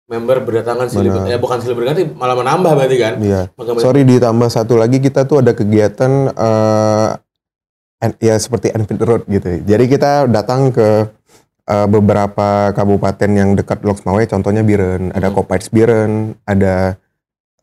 [0.06, 1.30] Member berdatangan silih Benar.
[1.30, 3.14] ya bukan silih berganti malah menambah berarti kan.
[3.18, 3.42] Iya.
[3.54, 7.08] Maka Sorry ditambah satu lagi kita tuh ada kegiatan eh
[8.02, 9.62] en- ya seperti Enfield Road gitu.
[9.62, 11.06] Jadi kita datang ke
[11.62, 15.36] eh, beberapa kabupaten yang dekat Loksmawe, contohnya Biren, ada Hmm.
[15.38, 16.98] Kopets Biren, ada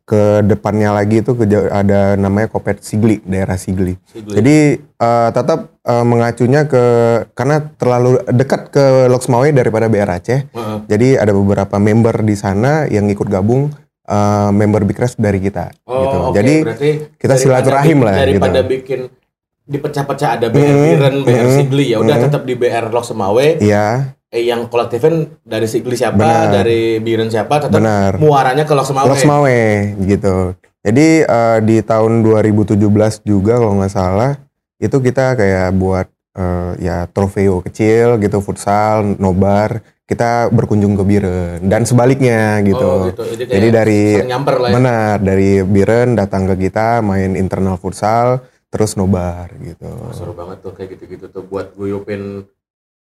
[0.10, 3.93] ke depannya lagi itu ke ada namanya Kopet Sigli, daerah Sigli.
[4.10, 4.34] Sigli.
[4.41, 6.84] Jadi eh, tetap eh, mengacunya ke
[7.38, 10.50] karena terlalu dekat ke Loksmawe daripada BR Aceh.
[10.50, 10.78] Heeh.
[10.89, 13.69] Jadi ada beberapa member di sana yang ikut gabung
[14.10, 16.17] eh, member Big Rest dari kita Oh, gitu.
[16.17, 16.36] oke.
[16.41, 16.89] Jadi berarti
[17.22, 18.72] kita silaturahim lah daripada gitu.
[18.74, 19.00] bikin
[19.69, 22.24] dipecah-pecah ada BR Mm, Biren, BR mm, Sigli ya udah mm.
[22.26, 23.62] tetap di BR Lok Semawe.
[23.62, 26.54] Iya, Eh yang kolektifan dari Sigli siapa, Benar.
[26.62, 28.22] dari Biren siapa, tetap benar.
[28.22, 29.10] muaranya ke Lok Semawe.
[29.10, 29.62] Loksmawe
[30.06, 30.54] gitu.
[30.86, 32.78] Jadi eh, di tahun 2017
[33.26, 34.38] juga kalau nggak salah
[34.78, 39.82] itu kita kayak buat eh, ya trofeo kecil gitu futsal, nobar.
[40.06, 42.86] Kita berkunjung ke Biren dan sebaliknya gitu.
[42.86, 43.26] Oh, gitu.
[43.34, 44.74] Jadi, Jadi dari nyamper lah ya.
[44.78, 49.89] benar dari Biren datang ke kita main internal futsal terus nobar gitu.
[49.89, 52.46] Oh, seru banget tuh kayak gitu-gitu tuh buat guyupin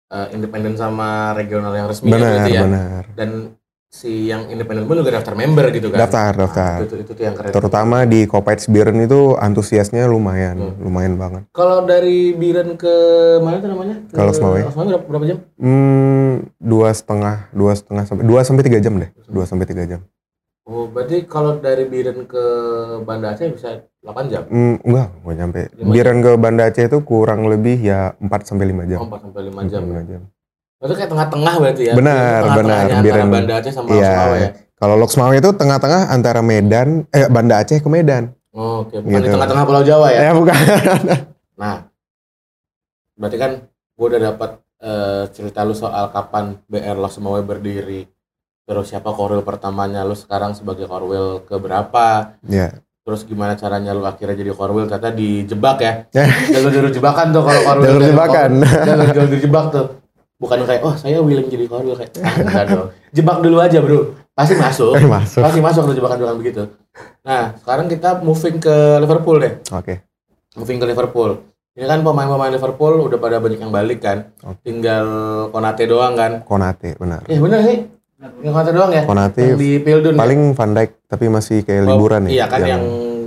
[0.08, 2.62] eh, independen sama regional yang resmi ya Benar, berarti ya.
[2.62, 3.04] benar.
[3.16, 3.30] Dan
[3.88, 6.04] si yang independen pun juga daftar member gitu kan.
[6.04, 6.78] Daftar, daftar.
[6.84, 7.52] Itu, itu tuh yang keren.
[7.56, 10.84] Terutama di Kopets Biren itu antusiasnya lumayan, Hmm.
[10.84, 11.48] lumayan banget.
[11.56, 12.96] Kalau dari Biren ke
[13.40, 13.96] mana tuh namanya?
[14.12, 14.20] Ke.
[14.20, 15.38] Lok Semawe berapa, berapa jam?
[15.56, 20.02] Hmm, dua setengah, dua setengah sampai dua sampai tiga jam deh, dua sampai tiga jam.
[20.66, 22.44] Oh, berarti kalau dari Biren ke
[23.02, 23.70] Banda Aceh bisa
[24.02, 24.50] 8 jam.
[24.50, 25.62] Hmm, enggak, enggak nyampe.
[25.78, 29.00] Biren ke Banda Aceh itu kurang lebih ya 4 sampai lima Oh, jam.
[29.06, 29.82] 4 sampai 5 jam.
[29.86, 30.22] Lima jam.
[30.76, 31.94] Itu kayak tengah-tengah berarti ya.
[31.94, 32.82] Benar, Tengah-tengahnya benar.
[32.82, 34.10] Antara Biren- Banda Aceh sama Iya.
[34.12, 34.50] Semawe ya.
[34.76, 38.34] Kalau Loksmawe itu tengah-tengah antara Medan, eh Banda Aceh ke Medan.
[38.50, 39.34] Oh, Oke, bukan di Gitu.
[39.34, 40.20] tengah-tengah Pulau Jawa ya.
[40.20, 40.56] Ya bukan.
[41.56, 41.88] Nah,
[43.16, 48.10] berarti kan gue udah dapat eh, cerita lu soal kapan BR Los Semawe berdiri.
[48.66, 52.34] Terus siapa korwil pertamanya lu sekarang sebagai korwil keberapa?
[52.50, 52.74] ya,
[53.06, 54.90] Terus gimana caranya lu akhirnya jadi korwil?
[54.90, 55.94] Ternyata dijebak ya.
[56.10, 56.26] Ya.
[56.50, 57.86] Jalur-jalur jebakan tuh kalau korwil.
[57.86, 58.52] Jalur jebakan.
[58.66, 58.86] korwil.
[58.90, 59.88] Jalur-jalur dijebak tuh.
[60.36, 62.90] Bukan kayak, oh saya willing jadi korwil kayak, ah enggak dong.
[63.14, 64.18] Jebak dulu aja bro.
[64.34, 64.98] Pasti masuk.
[65.14, 65.42] masuk.
[65.46, 66.64] Pasti masuk tuh jebakan-jebakan begitu.
[67.22, 69.54] Nah, sekarang kita moving ke Liverpool deh.
[69.72, 70.02] Oke.
[70.58, 71.38] moving ke Liverpool.
[71.76, 74.32] Ini kan pemain-pemain Liverpool udah pada banyak yang balik kan.
[74.42, 74.64] Oke.
[74.66, 75.06] Tinggal
[75.52, 76.32] Konate doang kan.
[76.48, 77.22] Konate benar.
[77.28, 77.95] Eh bener sih.
[78.42, 79.04] Yang Konate doang ya.
[79.04, 80.14] Konate Yang di Pildun.
[80.14, 80.20] ya?
[80.20, 82.30] paling Van Dijk tapi masih kayak Oh, liburan ya.
[82.32, 82.84] Iya kan yang,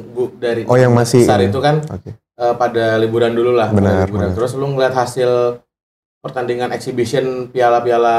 [0.08, 1.48] bu, dari Oh, yang masih besar ini.
[1.48, 2.10] itu kan Oke.
[2.12, 3.70] eh, pada liburan dulu lah.
[3.70, 4.30] Benar, liburan.
[4.30, 4.36] benar.
[4.36, 5.30] Terus lu ngeliat hasil
[6.18, 8.18] pertandingan exhibition piala-piala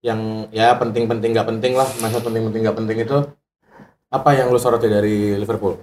[0.00, 3.18] yang ya penting-penting nggak penting lah, masa penting-penting nggak penting itu
[4.08, 5.82] apa yang lu soroti dari Liverpool?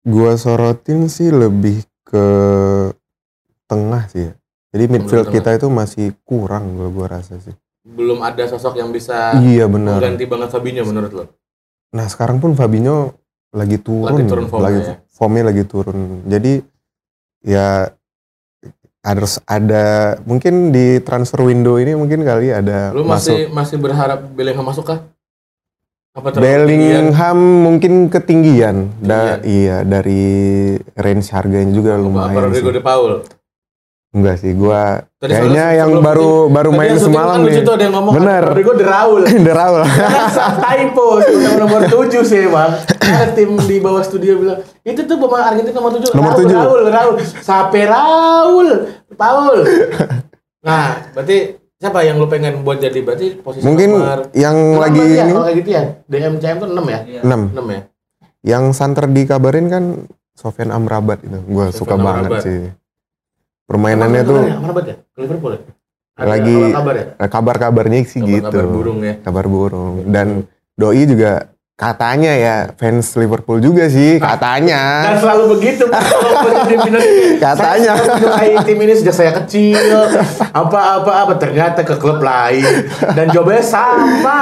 [0.00, 2.26] Gua sorotin sih lebih ke
[3.66, 4.32] tengah sih ya.
[4.70, 7.50] Jadi midfield kita itu masih kurang gua gua rasa sih.
[7.86, 10.02] Belum ada sosok yang bisa Iya benar.
[10.02, 11.24] mengganti banget Fabinho menurut lo?
[11.94, 13.14] Nah sekarang pun Fabinho
[13.54, 14.94] lagi turun, Lagi turun formnya lagi ya.
[15.08, 15.98] formnya lagi turun.
[16.26, 16.52] Jadi
[17.40, 17.68] ya
[19.00, 19.84] harus ada
[20.26, 23.38] mungkin di transfer window ini mungkin kali ada Lu masuk.
[23.38, 25.00] masih masih berharap Bellingham masuk kah?
[26.10, 26.42] Apa ketinggian?
[26.42, 28.76] Bellingham mungkin ketinggian.
[28.98, 30.26] Da- iya, dari
[30.92, 33.22] range harganya juga Apa lumayan Rodrigo de Paul?
[34.16, 37.52] Enggak sih, gua Tadi kayaknya soalnya yang sebelum baru baru main semalam kan nih.
[37.52, 38.42] lucu tuh ada yang ngomong Bener.
[38.48, 39.22] Rodrigo de Raul.
[39.44, 39.80] The Raul.
[40.56, 41.06] Kan typo,
[41.60, 42.70] nomor 7 sih bang.
[42.96, 46.56] Ada tim di bawah studio bilang itu tuh pemain Argentina nomor 7 Nomor Raul, tujuh.
[46.56, 48.68] Raul, Raul, Sape Raul,
[49.12, 49.56] Paul.
[50.66, 55.22] Nah, berarti siapa yang lu pengen buat jadi berarti posisi Mungkin nomor yang lagi ya,
[55.22, 55.82] ini kalau gitu ya.
[56.10, 57.00] DMCM tuh 6 ya?
[57.06, 57.20] Iya.
[57.22, 57.54] 6.
[57.54, 57.80] 6 ya.
[58.42, 59.84] Yang santer dikabarin kan
[60.34, 61.38] Sofian Amrabat itu.
[61.46, 62.42] Gua Sofyan suka banget Amrabat.
[62.42, 62.58] sih.
[63.66, 64.56] Permainannya tuh ya?
[64.62, 64.96] Ya?
[65.16, 65.60] Liverpool ya?
[66.16, 67.04] Ada Lagi- kabar ya?
[67.14, 68.48] eh, kabar-kabarnya sih Kabar- gitu.
[68.48, 69.14] kabar burung ya.
[69.20, 69.94] Kabar burung.
[70.06, 70.26] Dan
[70.72, 71.32] doi juga
[71.76, 74.80] katanya ya fans Liverpool juga sih Dan katanya.
[75.18, 75.84] selalu begitu
[77.36, 77.92] Katanya.
[77.98, 79.76] Saya tim ini sejak saya kecil.
[80.52, 82.64] Apa apa apa ternyata ke klub lain
[83.10, 84.40] dan jawabannya sama.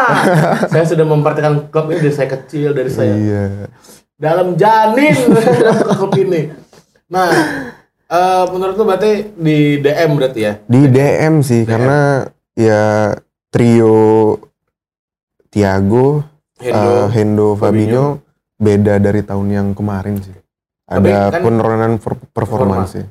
[0.68, 3.44] saya sudah memperhatikan klub ini dari saya kecil dari saya Iya.
[4.14, 5.16] dalam janin
[5.82, 6.54] ke klub ini.
[7.04, 7.30] Nah,
[8.14, 10.52] eh, menurut lu berarti di DM berarti ya?
[10.62, 12.22] Di DM sih karena
[12.54, 13.10] ya
[13.50, 14.38] trio
[15.48, 16.22] Thiago,
[16.56, 16.90] Hendo.
[16.90, 18.06] eh, Hendo, Fabinho
[18.56, 20.34] beda dari tahun yang kemarin sih.
[20.84, 23.04] Tapi Ada kan- penurunan per- performa sih.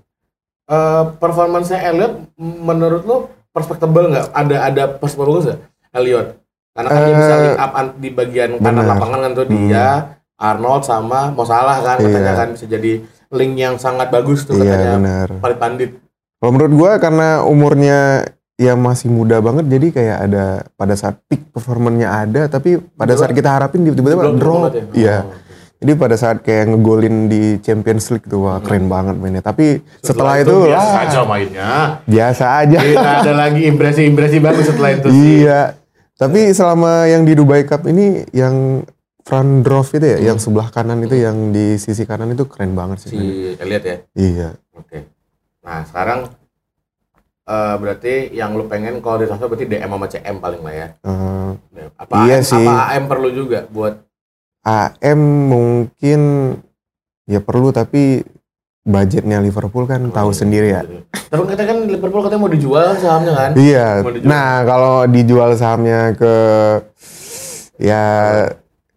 [0.64, 3.18] Eh, performance Elliot menurut lu
[3.50, 4.28] perspektable nggak?
[4.32, 5.60] Ada ada perspektif nggak
[5.94, 6.28] Elliot?
[6.74, 9.56] Karena kan dia bisa link up di bagian kanan lapangan kan tuh Hmm.
[9.62, 9.88] dia,
[10.36, 12.40] Arnold sama Mo Salah kan katanya Iya.
[12.40, 12.92] kan bisa jadi
[13.34, 15.28] link yang sangat bagus tuh Iya katanya benar.
[15.42, 15.92] Palit Pandit.
[16.40, 20.46] Kalau menurut gua karena umurnya ya masih muda banget jadi kayak ada
[20.78, 23.22] pada saat peak performanya ada tapi pada Drop.
[23.26, 24.86] saat kita harapin tiba-tiba Drop ya?
[24.94, 25.18] Iya.
[25.26, 25.42] Oh.
[25.84, 29.44] Jadi pada saat kayak ngegolin di Champions League tuh wah keren banget mainnya.
[29.44, 31.72] Tapi setelah, itu, biasa lah aja mainnya.
[32.08, 32.80] biasa aja.
[32.80, 35.44] Tidak ada lagi impresi-impresi bagus setelah itu sih.
[35.44, 35.76] iya.
[36.16, 38.88] Tapi selama yang di Dubai Cup ini yang
[39.24, 43.08] front drop itu ya, yang sebelah kanan itu yang di sisi kanan itu keren banget
[43.08, 43.10] sih.
[43.10, 43.22] Si
[43.56, 43.98] Elliot ya.
[44.14, 44.50] Iya.
[44.74, 45.08] Oke.
[45.64, 46.20] Nah, sekarang
[47.44, 50.88] eh, berarti yang lu pengen kalau di transfer berarti DM sama CM paling lah ya.
[51.00, 51.50] Eh,
[51.96, 52.64] Apa Iya AM, sih.
[52.64, 53.94] apa AM perlu juga buat
[54.62, 56.20] AM mungkin
[57.24, 58.24] ya perlu tapi
[58.84, 60.84] budgetnya Liverpool kan tahu sendiri ya.
[61.32, 63.52] Tapi katanya kan Liverpool katanya mau dijual sahamnya kan?
[63.56, 63.88] Iya.
[64.24, 66.34] Nah, kalau dijual sahamnya ke
[67.80, 68.04] ya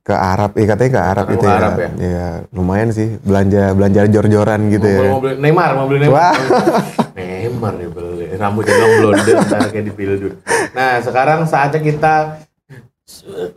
[0.07, 1.55] ke Arab, eh katanya ke Arab Ke itu ya.
[1.59, 1.89] Arab ya?
[1.99, 5.11] Iya, lumayan sih belanja belanja jor-joran gitu mau, ya.
[5.11, 6.15] mau beli Neymar, mau beli Neymar.
[6.15, 6.35] Wah.
[7.19, 8.27] Neymar ya beli.
[8.39, 10.35] Rambutnya dong blonde ntar kayak di Pildun.
[10.79, 12.15] Nah, sekarang saatnya kita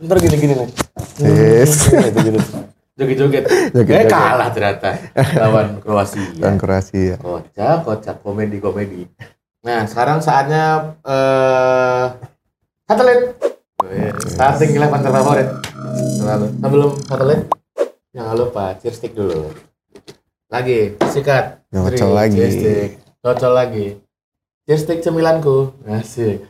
[0.02, 0.68] ntar gini-gini nih.
[1.22, 1.86] Yes.
[2.18, 2.42] Gitu.
[2.98, 3.44] Joget-joget.
[3.70, 4.02] Joget-joget.
[4.02, 4.90] Eh kalah ternyata
[5.38, 6.34] lawan Kroasia.
[6.34, 7.14] Dan Kroasia.
[7.22, 9.06] Kocak, kocak komedi komedi.
[9.62, 12.04] Nah, sekarang saatnya eh
[12.90, 13.38] satelit.
[14.30, 15.48] Starting eleven terfavorit.
[16.20, 16.46] Selalu.
[16.62, 17.40] Sebelum satelit,
[18.14, 19.50] jangan lupa cheer stick dulu.
[20.50, 21.66] Lagi, sikat.
[21.70, 22.34] Three, lagi.
[22.38, 22.90] cheer stick.
[23.22, 23.86] Cocol lagi.
[24.66, 25.74] Cheer stick cemilanku.
[25.86, 26.46] Asik.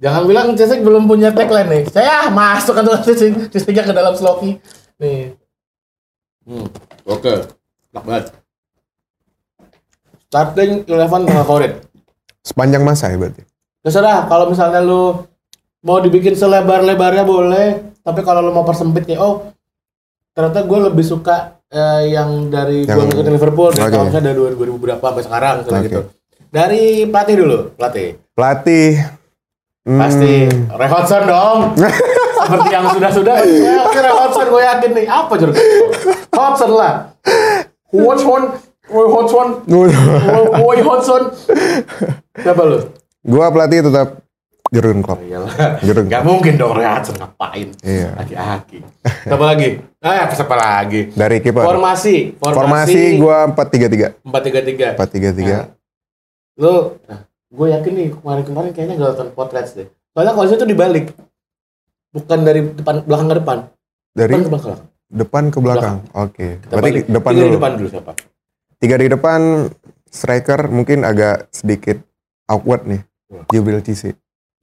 [0.00, 1.82] Jangan bilang cheer stick belum punya tagline nih.
[1.92, 4.56] Saya masuk ke cheer stick, cheer sticknya ke dalam sloki.
[5.00, 5.36] Nih.
[6.44, 6.68] Hmm,
[7.08, 7.34] oke.
[7.92, 8.24] Enak banget.
[10.28, 11.72] Starting eleven favorit.
[12.44, 13.44] Sepanjang masa ya berarti.
[13.84, 15.24] Terserah kalau misalnya lu
[15.84, 17.66] mau dibikin selebar-lebarnya boleh,
[18.00, 19.52] tapi kalau lu mau persempit kayak oh
[20.32, 23.92] ternyata gue lebih suka eh, yang dari gue Yang- ngikutin Liverpool dari Oke.
[23.92, 25.78] tahun misalnya dari 2000 berapa sampai sekarang Oke.
[25.84, 26.00] gitu.
[26.48, 28.08] Dari pelatih dulu, pelatih.
[28.32, 28.90] Pelatih.
[29.84, 30.34] hmm, Pasti
[30.72, 31.58] Ray Hodgson dong.
[32.34, 33.34] Seperti yang sudah-sudah.
[33.44, 35.06] Ya, oke Ray Hodgson gue yakin nih.
[35.06, 35.54] Apa jeruk?
[36.32, 36.94] Hodgson lah.
[37.94, 38.42] Hodgson,
[38.90, 41.22] Roy Hodgson, Roy Hodgson.
[42.34, 42.90] Siapa lu?
[43.24, 44.23] Gua pelatih tetap
[44.74, 45.22] Jurgen Klopp.
[45.22, 45.78] Iyalah.
[45.80, 47.68] Jurgen Gak mungkin dong Hudson ngapain?
[47.80, 48.08] Iya.
[48.18, 48.78] Aki-aki.
[49.22, 49.68] Siapa lagi?
[49.78, 51.00] Eh, siapa lagi?
[51.14, 51.62] Dari kiper.
[51.62, 52.34] Formasi.
[52.36, 54.18] Formasi gua 4-3-3.
[54.26, 54.98] 4-3-3.
[54.98, 55.70] 4-3-3.
[56.54, 59.86] Lu, nah, gue yakin nih kemarin-kemarin kayaknya gak nonton Potrets deh.
[60.10, 61.06] Soalnya kalau itu dibalik.
[62.10, 63.58] Bukan dari depan belakang ke depan.
[64.14, 64.78] Dari Depan ke belakang.
[65.10, 65.96] depan ke belakang.
[66.12, 66.46] Oke.
[66.58, 67.04] Kita Berarti balik.
[67.08, 67.54] depan Tiga dulu.
[67.54, 68.12] depan dulu siapa?
[68.78, 69.40] Tiga di depan
[70.06, 71.98] striker mungkin agak sedikit
[72.46, 73.02] awkward nih.
[73.30, 73.46] Wah.
[73.50, 74.14] Jibril Cisse.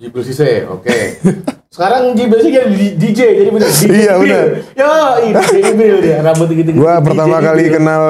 [0.02, 0.98] Jibril Sise, oke.
[1.74, 4.18] Sekarang Jibril Sise jadi DJ, jadi bener DJ Iya, Jibril.
[4.18, 4.46] bener.
[4.74, 4.90] Yo,
[5.22, 6.70] ini Jibril dia, rambut gitu.
[6.74, 8.02] Gua pertama kali kenal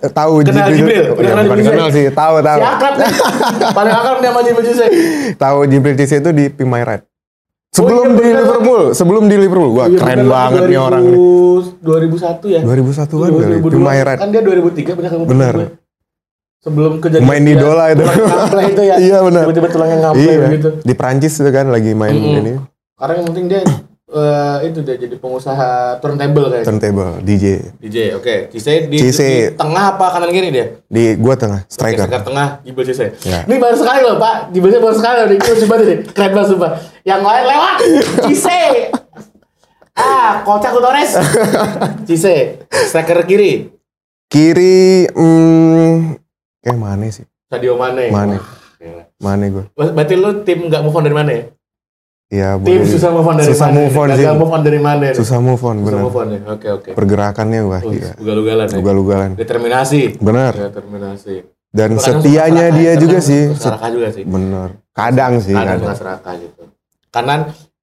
[0.00, 1.12] eh, tahu Kenal Jibril?
[1.12, 2.58] Udah Ya, kenal Jibril kenal sih, tahu tahu.
[2.58, 3.10] Si akrab nih.
[3.70, 4.86] Paling akrab dia sama Jibril Sise.
[5.36, 7.02] Tahu Jibril Cisse itu di Pimai Red.
[7.74, 8.36] Sebelum iya, di bener.
[8.40, 9.70] Liverpool, sebelum di Liverpool.
[9.74, 11.18] Wah, Iya, keren bener, banget nih 2000 orang nih.
[11.82, 12.60] 2001 ya?
[12.62, 13.74] 2001-an kali, 2002.
[13.76, 14.18] Pimai Red.
[14.18, 15.54] Kan dia 2003 bener kan Bener.
[16.64, 18.02] Sebelum kejadian Main idola itu.
[18.72, 18.96] itu ya.
[19.12, 19.42] Iya benar.
[19.44, 20.46] Tiba-tiba tulangnya ngampleh Iya.
[20.56, 20.68] gitu.
[20.80, 22.40] Di Prancis itu kan lagi main Mm-mm.
[22.40, 22.52] ini.
[22.96, 23.60] Karena yang penting dia
[24.06, 29.50] eh, itu dia jadi pengusaha turntable kayak turntable DJ DJ oke Cise di, Cise.
[29.50, 33.42] di tengah apa kanan kiri dia di gua tengah striker striker tengah Gibel Cise Ya.
[33.44, 36.70] ini baru sekali loh pak Gibelnya baru sekali loh ini banget ini keren banget sumpah
[37.02, 37.74] yang lain lewat
[38.30, 38.60] Cise
[39.94, 41.12] ah kocak Torres
[42.06, 42.36] Cise
[42.86, 43.74] striker kiri
[44.28, 46.22] kiri hmm,
[46.64, 47.26] kayak mana sih.
[47.52, 48.08] Sadio Mane.
[48.08, 48.36] Mane.
[48.40, 48.48] Wah,
[48.80, 49.04] gila.
[49.20, 49.64] mana gua.
[49.76, 51.44] Berarti lu tim nggak move on dari mana ya?
[52.32, 54.24] Ya tim boleh susah move on dari susah mana move on sih.
[54.26, 56.00] move on dari mana susah move on susah bener.
[56.02, 56.40] move on ya?
[56.50, 56.90] Oke oke.
[56.96, 58.76] Pergerakannya wah Oh, gila ugal-ugalan ya.
[58.80, 59.30] Ugal-ugalan.
[59.36, 60.00] Determinasi.
[60.18, 60.52] Bener.
[60.56, 61.36] Determinasi.
[61.74, 63.42] Dan Kadang setianya dia serakah, juga sih.
[63.54, 64.22] serakah juga sih.
[64.24, 64.68] Bener.
[64.94, 65.96] Kadang sih kadang kadang.
[65.98, 66.62] serakah gitu.
[67.10, 67.40] Kanan?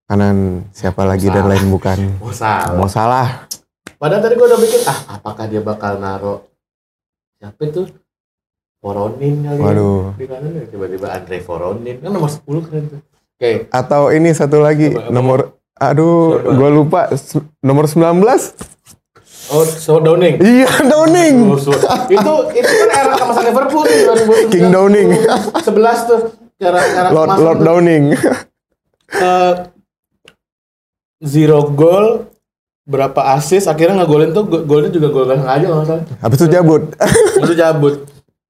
[0.07, 0.37] Kanan
[0.71, 1.97] siapa lagi dan lain bukan?
[2.35, 2.75] Salah.
[2.75, 3.47] Mau salah.
[3.95, 6.49] Padahal tadi gue udah mikir ah apakah dia bakal naro?
[7.37, 7.85] Siapa itu
[8.81, 9.63] Voronin kali ya?
[9.63, 10.01] waduh.
[10.17, 11.95] Di kanan ya tiba-tiba Andre Voronin.
[11.97, 12.99] Kan nomor 10 keren tuh.
[13.31, 13.51] Oke.
[13.69, 15.11] Atau ini satu lagi Coba, apa?
[15.11, 15.39] nomor
[15.75, 16.49] aduh Siapa?
[16.51, 17.01] gua lupa.
[17.59, 18.25] Nomor 19
[19.49, 20.35] oh so Downing.
[20.39, 21.35] Iya Downing.
[21.47, 23.97] Oh, so- itu itu kan era kemasan Liverpool nih
[24.49, 25.07] 2009 King Downing.
[25.55, 25.61] 11
[26.03, 26.19] tuh
[26.57, 27.65] era era Lord kemasan Lord tuh.
[27.67, 28.03] Downing.
[29.11, 29.53] Eh,
[31.21, 32.25] zero goal
[32.81, 36.05] berapa assist akhirnya ngegolin tuh go- golnya juga gol gak sengaja nggak salah.
[36.19, 36.81] Habis itu cabut.
[37.37, 37.95] Itu cabut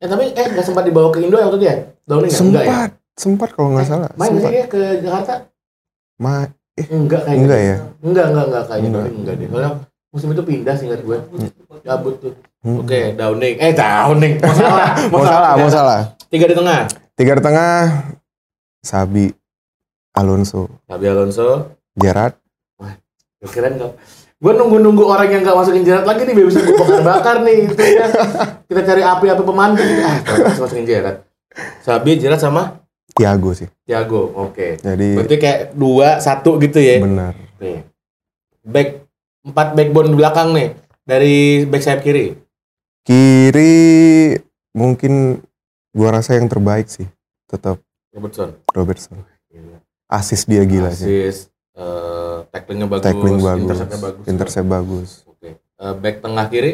[0.01, 2.39] eh tapi eh nggak sempat dibawa ke Indo ya waktu dia Downing ya?
[2.41, 2.71] enggak ya?
[2.73, 5.33] Sempat sempat kalau nggak salah main nggak sih dia ke Jakarta?
[6.17, 6.35] Ma
[6.75, 7.75] enggak kayaknya Enggak ya?
[8.01, 9.01] enggak enggak enggak kayaknya Enggak.
[9.01, 9.47] Downing enggak deh.
[9.47, 9.71] Soalnya
[10.11, 11.17] musim itu pindah sih ingat gue.
[11.81, 12.33] Cabut tuh.
[12.65, 12.81] Hmm.
[12.81, 13.55] oke Downing.
[13.61, 14.33] Eh Downing.
[14.41, 15.51] Mau salah mau salah.
[15.55, 15.99] mau salah.
[16.33, 16.79] Tiga di tengah.
[17.13, 17.73] Tiga di tengah
[18.81, 19.29] Sabi
[20.17, 20.65] Alonso.
[20.89, 21.77] Xabi Alonso.
[21.93, 22.41] Gerrard
[23.41, 23.93] keren nggak
[24.41, 27.77] gue nunggu-nunggu orang yang nggak masukin jerat lagi nih biar bisa gue bakar-bakar nih itu
[27.77, 28.05] ya.
[28.65, 30.01] Kita cari api-api pemantik gitu.
[30.01, 31.15] ah terus masukin jerat.
[31.85, 32.81] Sabi jerat sama?
[33.13, 33.69] Thiago sih.
[33.85, 34.81] Thiago oke.
[34.81, 37.05] Jadi berarti kayak dua satu gitu ya?
[37.05, 37.37] Benar.
[37.61, 37.85] Nih.
[38.65, 39.05] Back
[39.45, 40.73] empat backbone di belakang nih
[41.05, 42.33] dari back sayap kiri.
[43.05, 44.33] Kiri
[44.73, 45.37] mungkin
[45.93, 47.05] gua rasa yang terbaik sih
[47.45, 47.77] tetap
[48.09, 48.57] Robertson.
[48.73, 49.21] Robertson.
[50.09, 51.07] Asis dia gila sih
[51.71, 54.25] Eh, tacklingnya bagus, tackling bagus interceptnya bagus.
[54.27, 55.49] intercept bagus Oke.
[55.55, 56.71] Eh, back tengah kiri,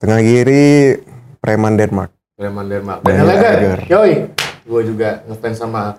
[0.00, 0.64] tengah kiri
[1.38, 3.00] Preman Denmark Bremen Denmark.
[3.00, 3.28] Dan Daniel.
[3.32, 3.78] Leger.
[3.88, 4.14] Yoi.
[4.68, 5.96] Gue juga ngefans sama.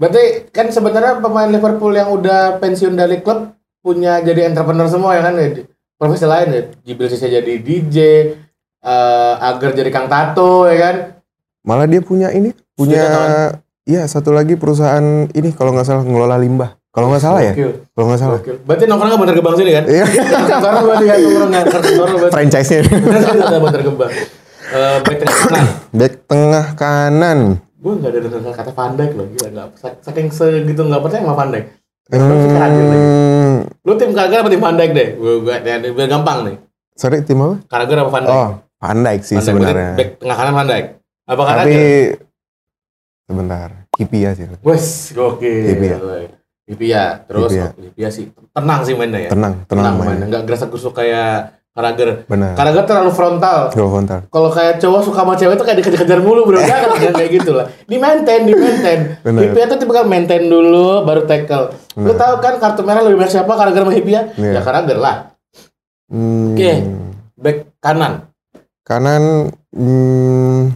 [0.00, 3.52] Berarti kan sebenarnya pemain Liverpool yang udah pensiun dari klub
[3.84, 5.36] punya jadi entrepreneur semua ya kan
[5.96, 6.62] Profesi lain ya.
[6.84, 7.96] Jibril Sisa jadi DJ,
[8.84, 10.96] eh Agar jadi Kang Tato ya kan.
[11.66, 13.04] malah dia punya ini punya
[13.82, 17.52] iya satu lagi perusahaan ini kalau nggak salah ngelola limbah kalau nggak salah ya?
[17.92, 18.40] Kalau nggak salah.
[18.40, 19.84] Berarti nongkrongnya Bantar Gebang sini kan?
[19.84, 20.04] iya.
[20.48, 21.60] Kantornya berarti kan nongkrongnya
[22.16, 22.32] berarti.
[22.32, 22.80] franchise-nya.
[23.36, 24.12] Kita Bantar Gebang.
[24.66, 25.36] Eh back tengah.
[25.44, 25.66] Kanan.
[25.92, 27.40] back tengah kanan.
[27.76, 29.68] Gue nggak ada dengar kata Van Dijk loh gila nggak.
[30.00, 31.66] Saking segitu nggak percaya sama Van Dijk.
[32.06, 35.08] Hmm, lu tim Carragher apa tim Van Dijk deh?
[35.20, 35.54] Gue gue
[35.92, 36.56] biar gampang nih.
[36.96, 37.60] Sorry tim apa?
[37.68, 38.32] Carragher apa Van Dijk.
[38.32, 39.90] Oh Van Dijk sih Van Dijk, sebenarnya.
[40.00, 40.86] back tengah kanan Van Dijk.
[41.28, 41.76] Apa tapi
[43.26, 45.66] sebentar Kipia sih wes gokil.
[45.66, 45.96] Hipia.
[46.66, 47.66] Hipia terus Hipia.
[47.68, 49.30] oh, Hipia sih tenang sih mainnya ya.
[49.30, 50.18] Tenang tenang, mainnya.
[50.18, 52.56] main nggak gerasa gerusuk kayak Carragher benar.
[52.56, 53.68] Carragher terlalu frontal.
[53.68, 54.24] Gol frontal.
[54.26, 56.56] Kalau kayak cowok suka sama cewek itu kayak dikejar-kejar mulu bro.
[56.58, 57.68] Jangan kayak gitu lah.
[57.84, 59.20] Di maintain di maintain.
[59.20, 59.52] Bener.
[59.52, 61.76] Hipia tuh tipe kan maintain dulu baru tackle.
[61.94, 62.16] Lu Bener.
[62.16, 63.52] tahu kan kartu merah lebih banyak siapa?
[63.52, 64.56] Carragher sama Hipia Iya.
[64.56, 65.16] ya Carragher lah.
[66.08, 66.72] Hmm, Oke.
[67.36, 68.12] back kanan.
[68.80, 69.22] Kanan
[69.70, 70.72] hmm,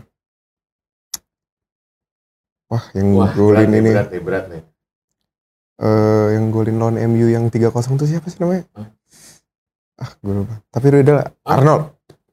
[2.67, 3.89] wah yang wah berat ini.
[3.89, 4.63] berat nih berat nih
[5.81, 8.69] eh yang golin lawan MU yang 3-0 tuh siapa sih namanya?
[8.77, 8.89] Hah?
[10.01, 10.55] ah gue lupa.
[10.69, 11.27] Tapi udah lah.
[11.45, 11.55] Hah?
[11.57, 11.83] Arnold.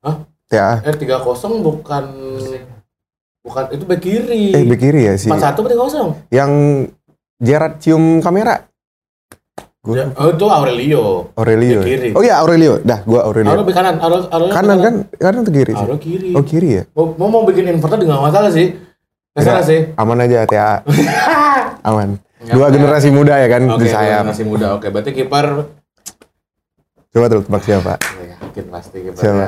[0.04, 0.16] Hah?
[0.48, 2.06] TA eh tiga kosong bukan
[3.44, 4.56] bukan itu back kiri.
[4.56, 6.16] Eh bek kiri ya sih empat satu tiga kosong?
[6.32, 6.52] Yang
[7.38, 8.64] Gerard cium kamera.
[9.84, 10.20] Gua lupa.
[10.20, 11.04] oh itu Aurelio.
[11.36, 12.10] Aurelio Bek kiri.
[12.16, 12.80] oh iya Aurelio.
[12.84, 13.52] Dah gua Aurelio.
[13.56, 13.96] Aurelio kanan.
[14.00, 14.96] Aurelio, Aurelio kanan kan?
[15.16, 15.80] Kanan tuh kiri sih.
[15.80, 16.30] Aurelio kiri.
[16.36, 16.84] Oh kiri ya?
[16.96, 18.76] Mau mau, mau bikin inverter juga masalah sih.
[18.76, 19.48] Nggak Enggak.
[19.52, 19.80] salah sih.
[19.96, 20.72] Aman aja TA
[21.92, 22.74] aman Dua apa-apa.
[22.74, 24.68] generasi muda ya kan Oke, di sayap masih muda.
[24.74, 25.48] Oke, berarti kiper
[27.08, 29.20] coba tuh tebak siapa Oh, yakin pasti kipernya.
[29.20, 29.46] Siapa?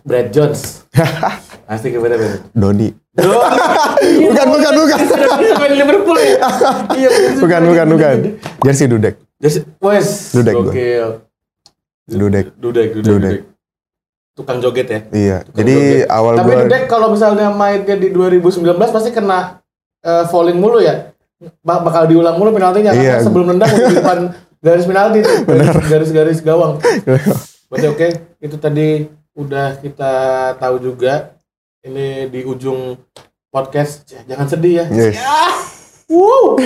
[0.00, 0.60] Brad Jones.
[1.68, 2.40] pasti kipernya Brad.
[2.52, 3.26] Doni Oh,
[4.24, 4.98] bukan bukan bukan
[5.58, 6.38] main Liverpool ya?
[6.94, 7.08] Iya,
[7.42, 8.14] bukan bukan bukan
[8.62, 10.30] jersey Dudek Jadi, wes.
[10.30, 10.54] Dudek.
[10.54, 11.08] Gokil.
[12.06, 13.40] Dudek Dudek, Dudek.
[14.32, 15.00] Tukang joget ya.
[15.10, 16.08] iya Tukang jadi joget.
[16.08, 19.58] awal Tapi gua Dudek kalau misalnya mainnya di 2019 pasti kena
[20.00, 21.10] eh, falling mulu ya.
[21.64, 23.24] Ba- bakal diulang mulu penaltinya karena Iya.
[23.24, 24.18] sebelum nendang di depan
[24.64, 25.20] garis penalti
[25.88, 26.76] garis-garis gawang.
[27.72, 28.88] Berarti oke, itu tadi
[29.32, 30.12] udah kita
[30.56, 31.32] tahu juga.
[31.80, 32.92] Ini di ujung
[33.48, 34.04] podcast.
[34.28, 34.86] Jangan sedih ya.
[34.92, 35.16] Yes.
[35.16, 35.48] Ya.
[36.12, 36.60] Wow.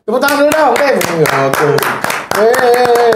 [0.00, 0.70] Tepuk tangan dulu dong.
[0.72, 0.88] Oke.
[2.40, 3.12] Eh.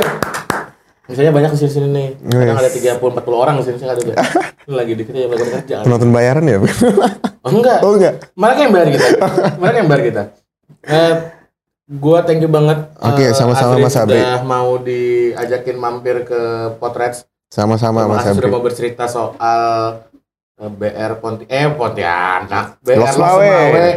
[1.09, 2.09] Misalnya banyak di sini nih.
[2.21, 2.69] Kadang Wes.
[2.69, 4.13] ada 30 40 orang di sini saya ada tuh.
[4.69, 5.77] Lagi dikit ya lagi kerja.
[5.89, 6.61] Penonton bayaran ya?
[7.41, 7.79] Oh enggak.
[7.81, 8.15] oh enggak.
[8.37, 9.07] Mereka yang bayar kita.
[9.65, 10.23] Mereka yang bayar kita.
[10.81, 11.15] Eh,
[11.89, 12.91] gua thank you banget.
[12.99, 14.17] Oke, eh, sama-sama, Azri Mas Abri.
[14.17, 16.41] Sudah mau diajakin mampir ke
[16.77, 17.25] Potret.
[17.49, 18.55] Sama-sama Mas kasih sudah Abri.
[18.55, 19.61] mau bercerita soal
[20.57, 22.79] eh, BR Ponti eh Pontianak.
[22.81, 23.49] BR Los Losemawe.
[23.49, 23.89] Mawe.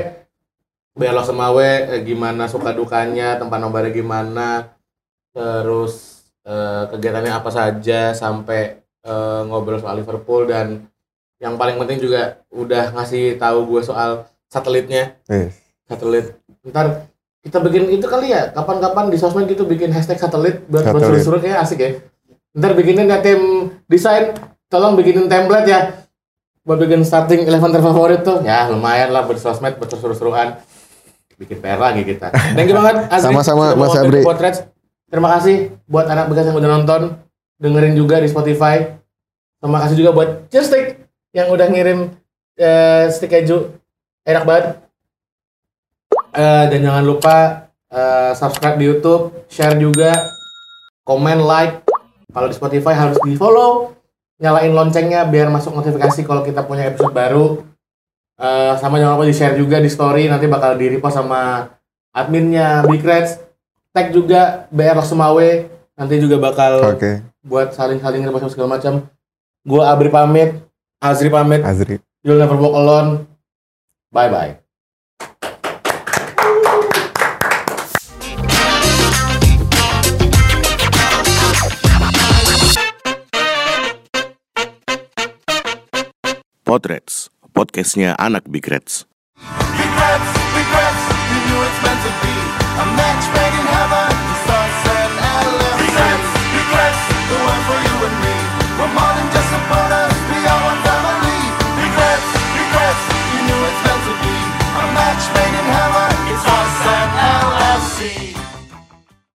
[0.92, 4.50] BR Losemawe eh, gimana suka dukanya, tempat nobarnya gimana.
[5.32, 5.94] Terus
[6.42, 8.62] eh, kegiatannya apa saja sampai
[9.02, 10.88] eh, ngobrol soal Liverpool dan
[11.38, 15.58] yang paling penting juga udah ngasih tahu gue soal satelitnya Yes.
[15.90, 16.38] satelit
[16.68, 17.10] ntar
[17.42, 21.26] kita bikin itu kali ya kapan-kapan di sosmed gitu bikin hashtag satelit buat buat Satelit.
[21.26, 21.90] seru-seru kayak asik ya.
[22.54, 24.38] Ntar bikinin ya tim desain.
[24.72, 25.80] Tolong bikinin template ya
[26.62, 28.46] buat bikin starting eleven terfavorit tuh.
[28.46, 30.62] Ya lumayan lah buat sosmed buat seru-seruan.
[31.42, 32.30] Bikin PR lagi kita.
[32.54, 33.34] Thank you banget Azri.
[33.34, 34.22] Sama-sama, Mas Abri.
[34.22, 34.70] Potret.
[35.12, 37.02] terima kasih buat anak bekas yang udah nonton
[37.60, 38.96] dengerin juga di Spotify.
[39.60, 41.04] Terima kasih juga buat Cheerstick
[41.34, 42.14] yang udah ngirim
[42.56, 43.76] eh, stick keju.
[44.24, 44.66] Enak banget
[46.32, 47.38] Eh, dan jangan lupa
[47.92, 50.16] eh, subscribe di YouTube, share juga,
[51.04, 51.84] komen, like.
[52.32, 53.92] Kalau di Spotify harus di follow,
[54.40, 57.60] nyalain loncengnya biar masuk notifikasi kalau kita punya episode baru.
[58.40, 61.68] Eh, sama jangan lupa di share juga di story, nanti bakal di repost sama
[62.16, 63.38] adminnya Big Reds.
[63.92, 65.68] Tag juga BR Losumawe,
[66.00, 67.20] nanti juga bakal Oke.
[67.44, 69.04] buat saling-saling repost segala macam.
[69.68, 70.64] Gua Abri pamit,
[71.04, 72.00] Azri pamit, Azri.
[72.24, 73.28] you'll never walk alone.
[74.16, 74.61] Bye bye.
[86.72, 89.04] Potrets, podcastnya anak Big Reds.
[91.62, 92.41] It's meant to be.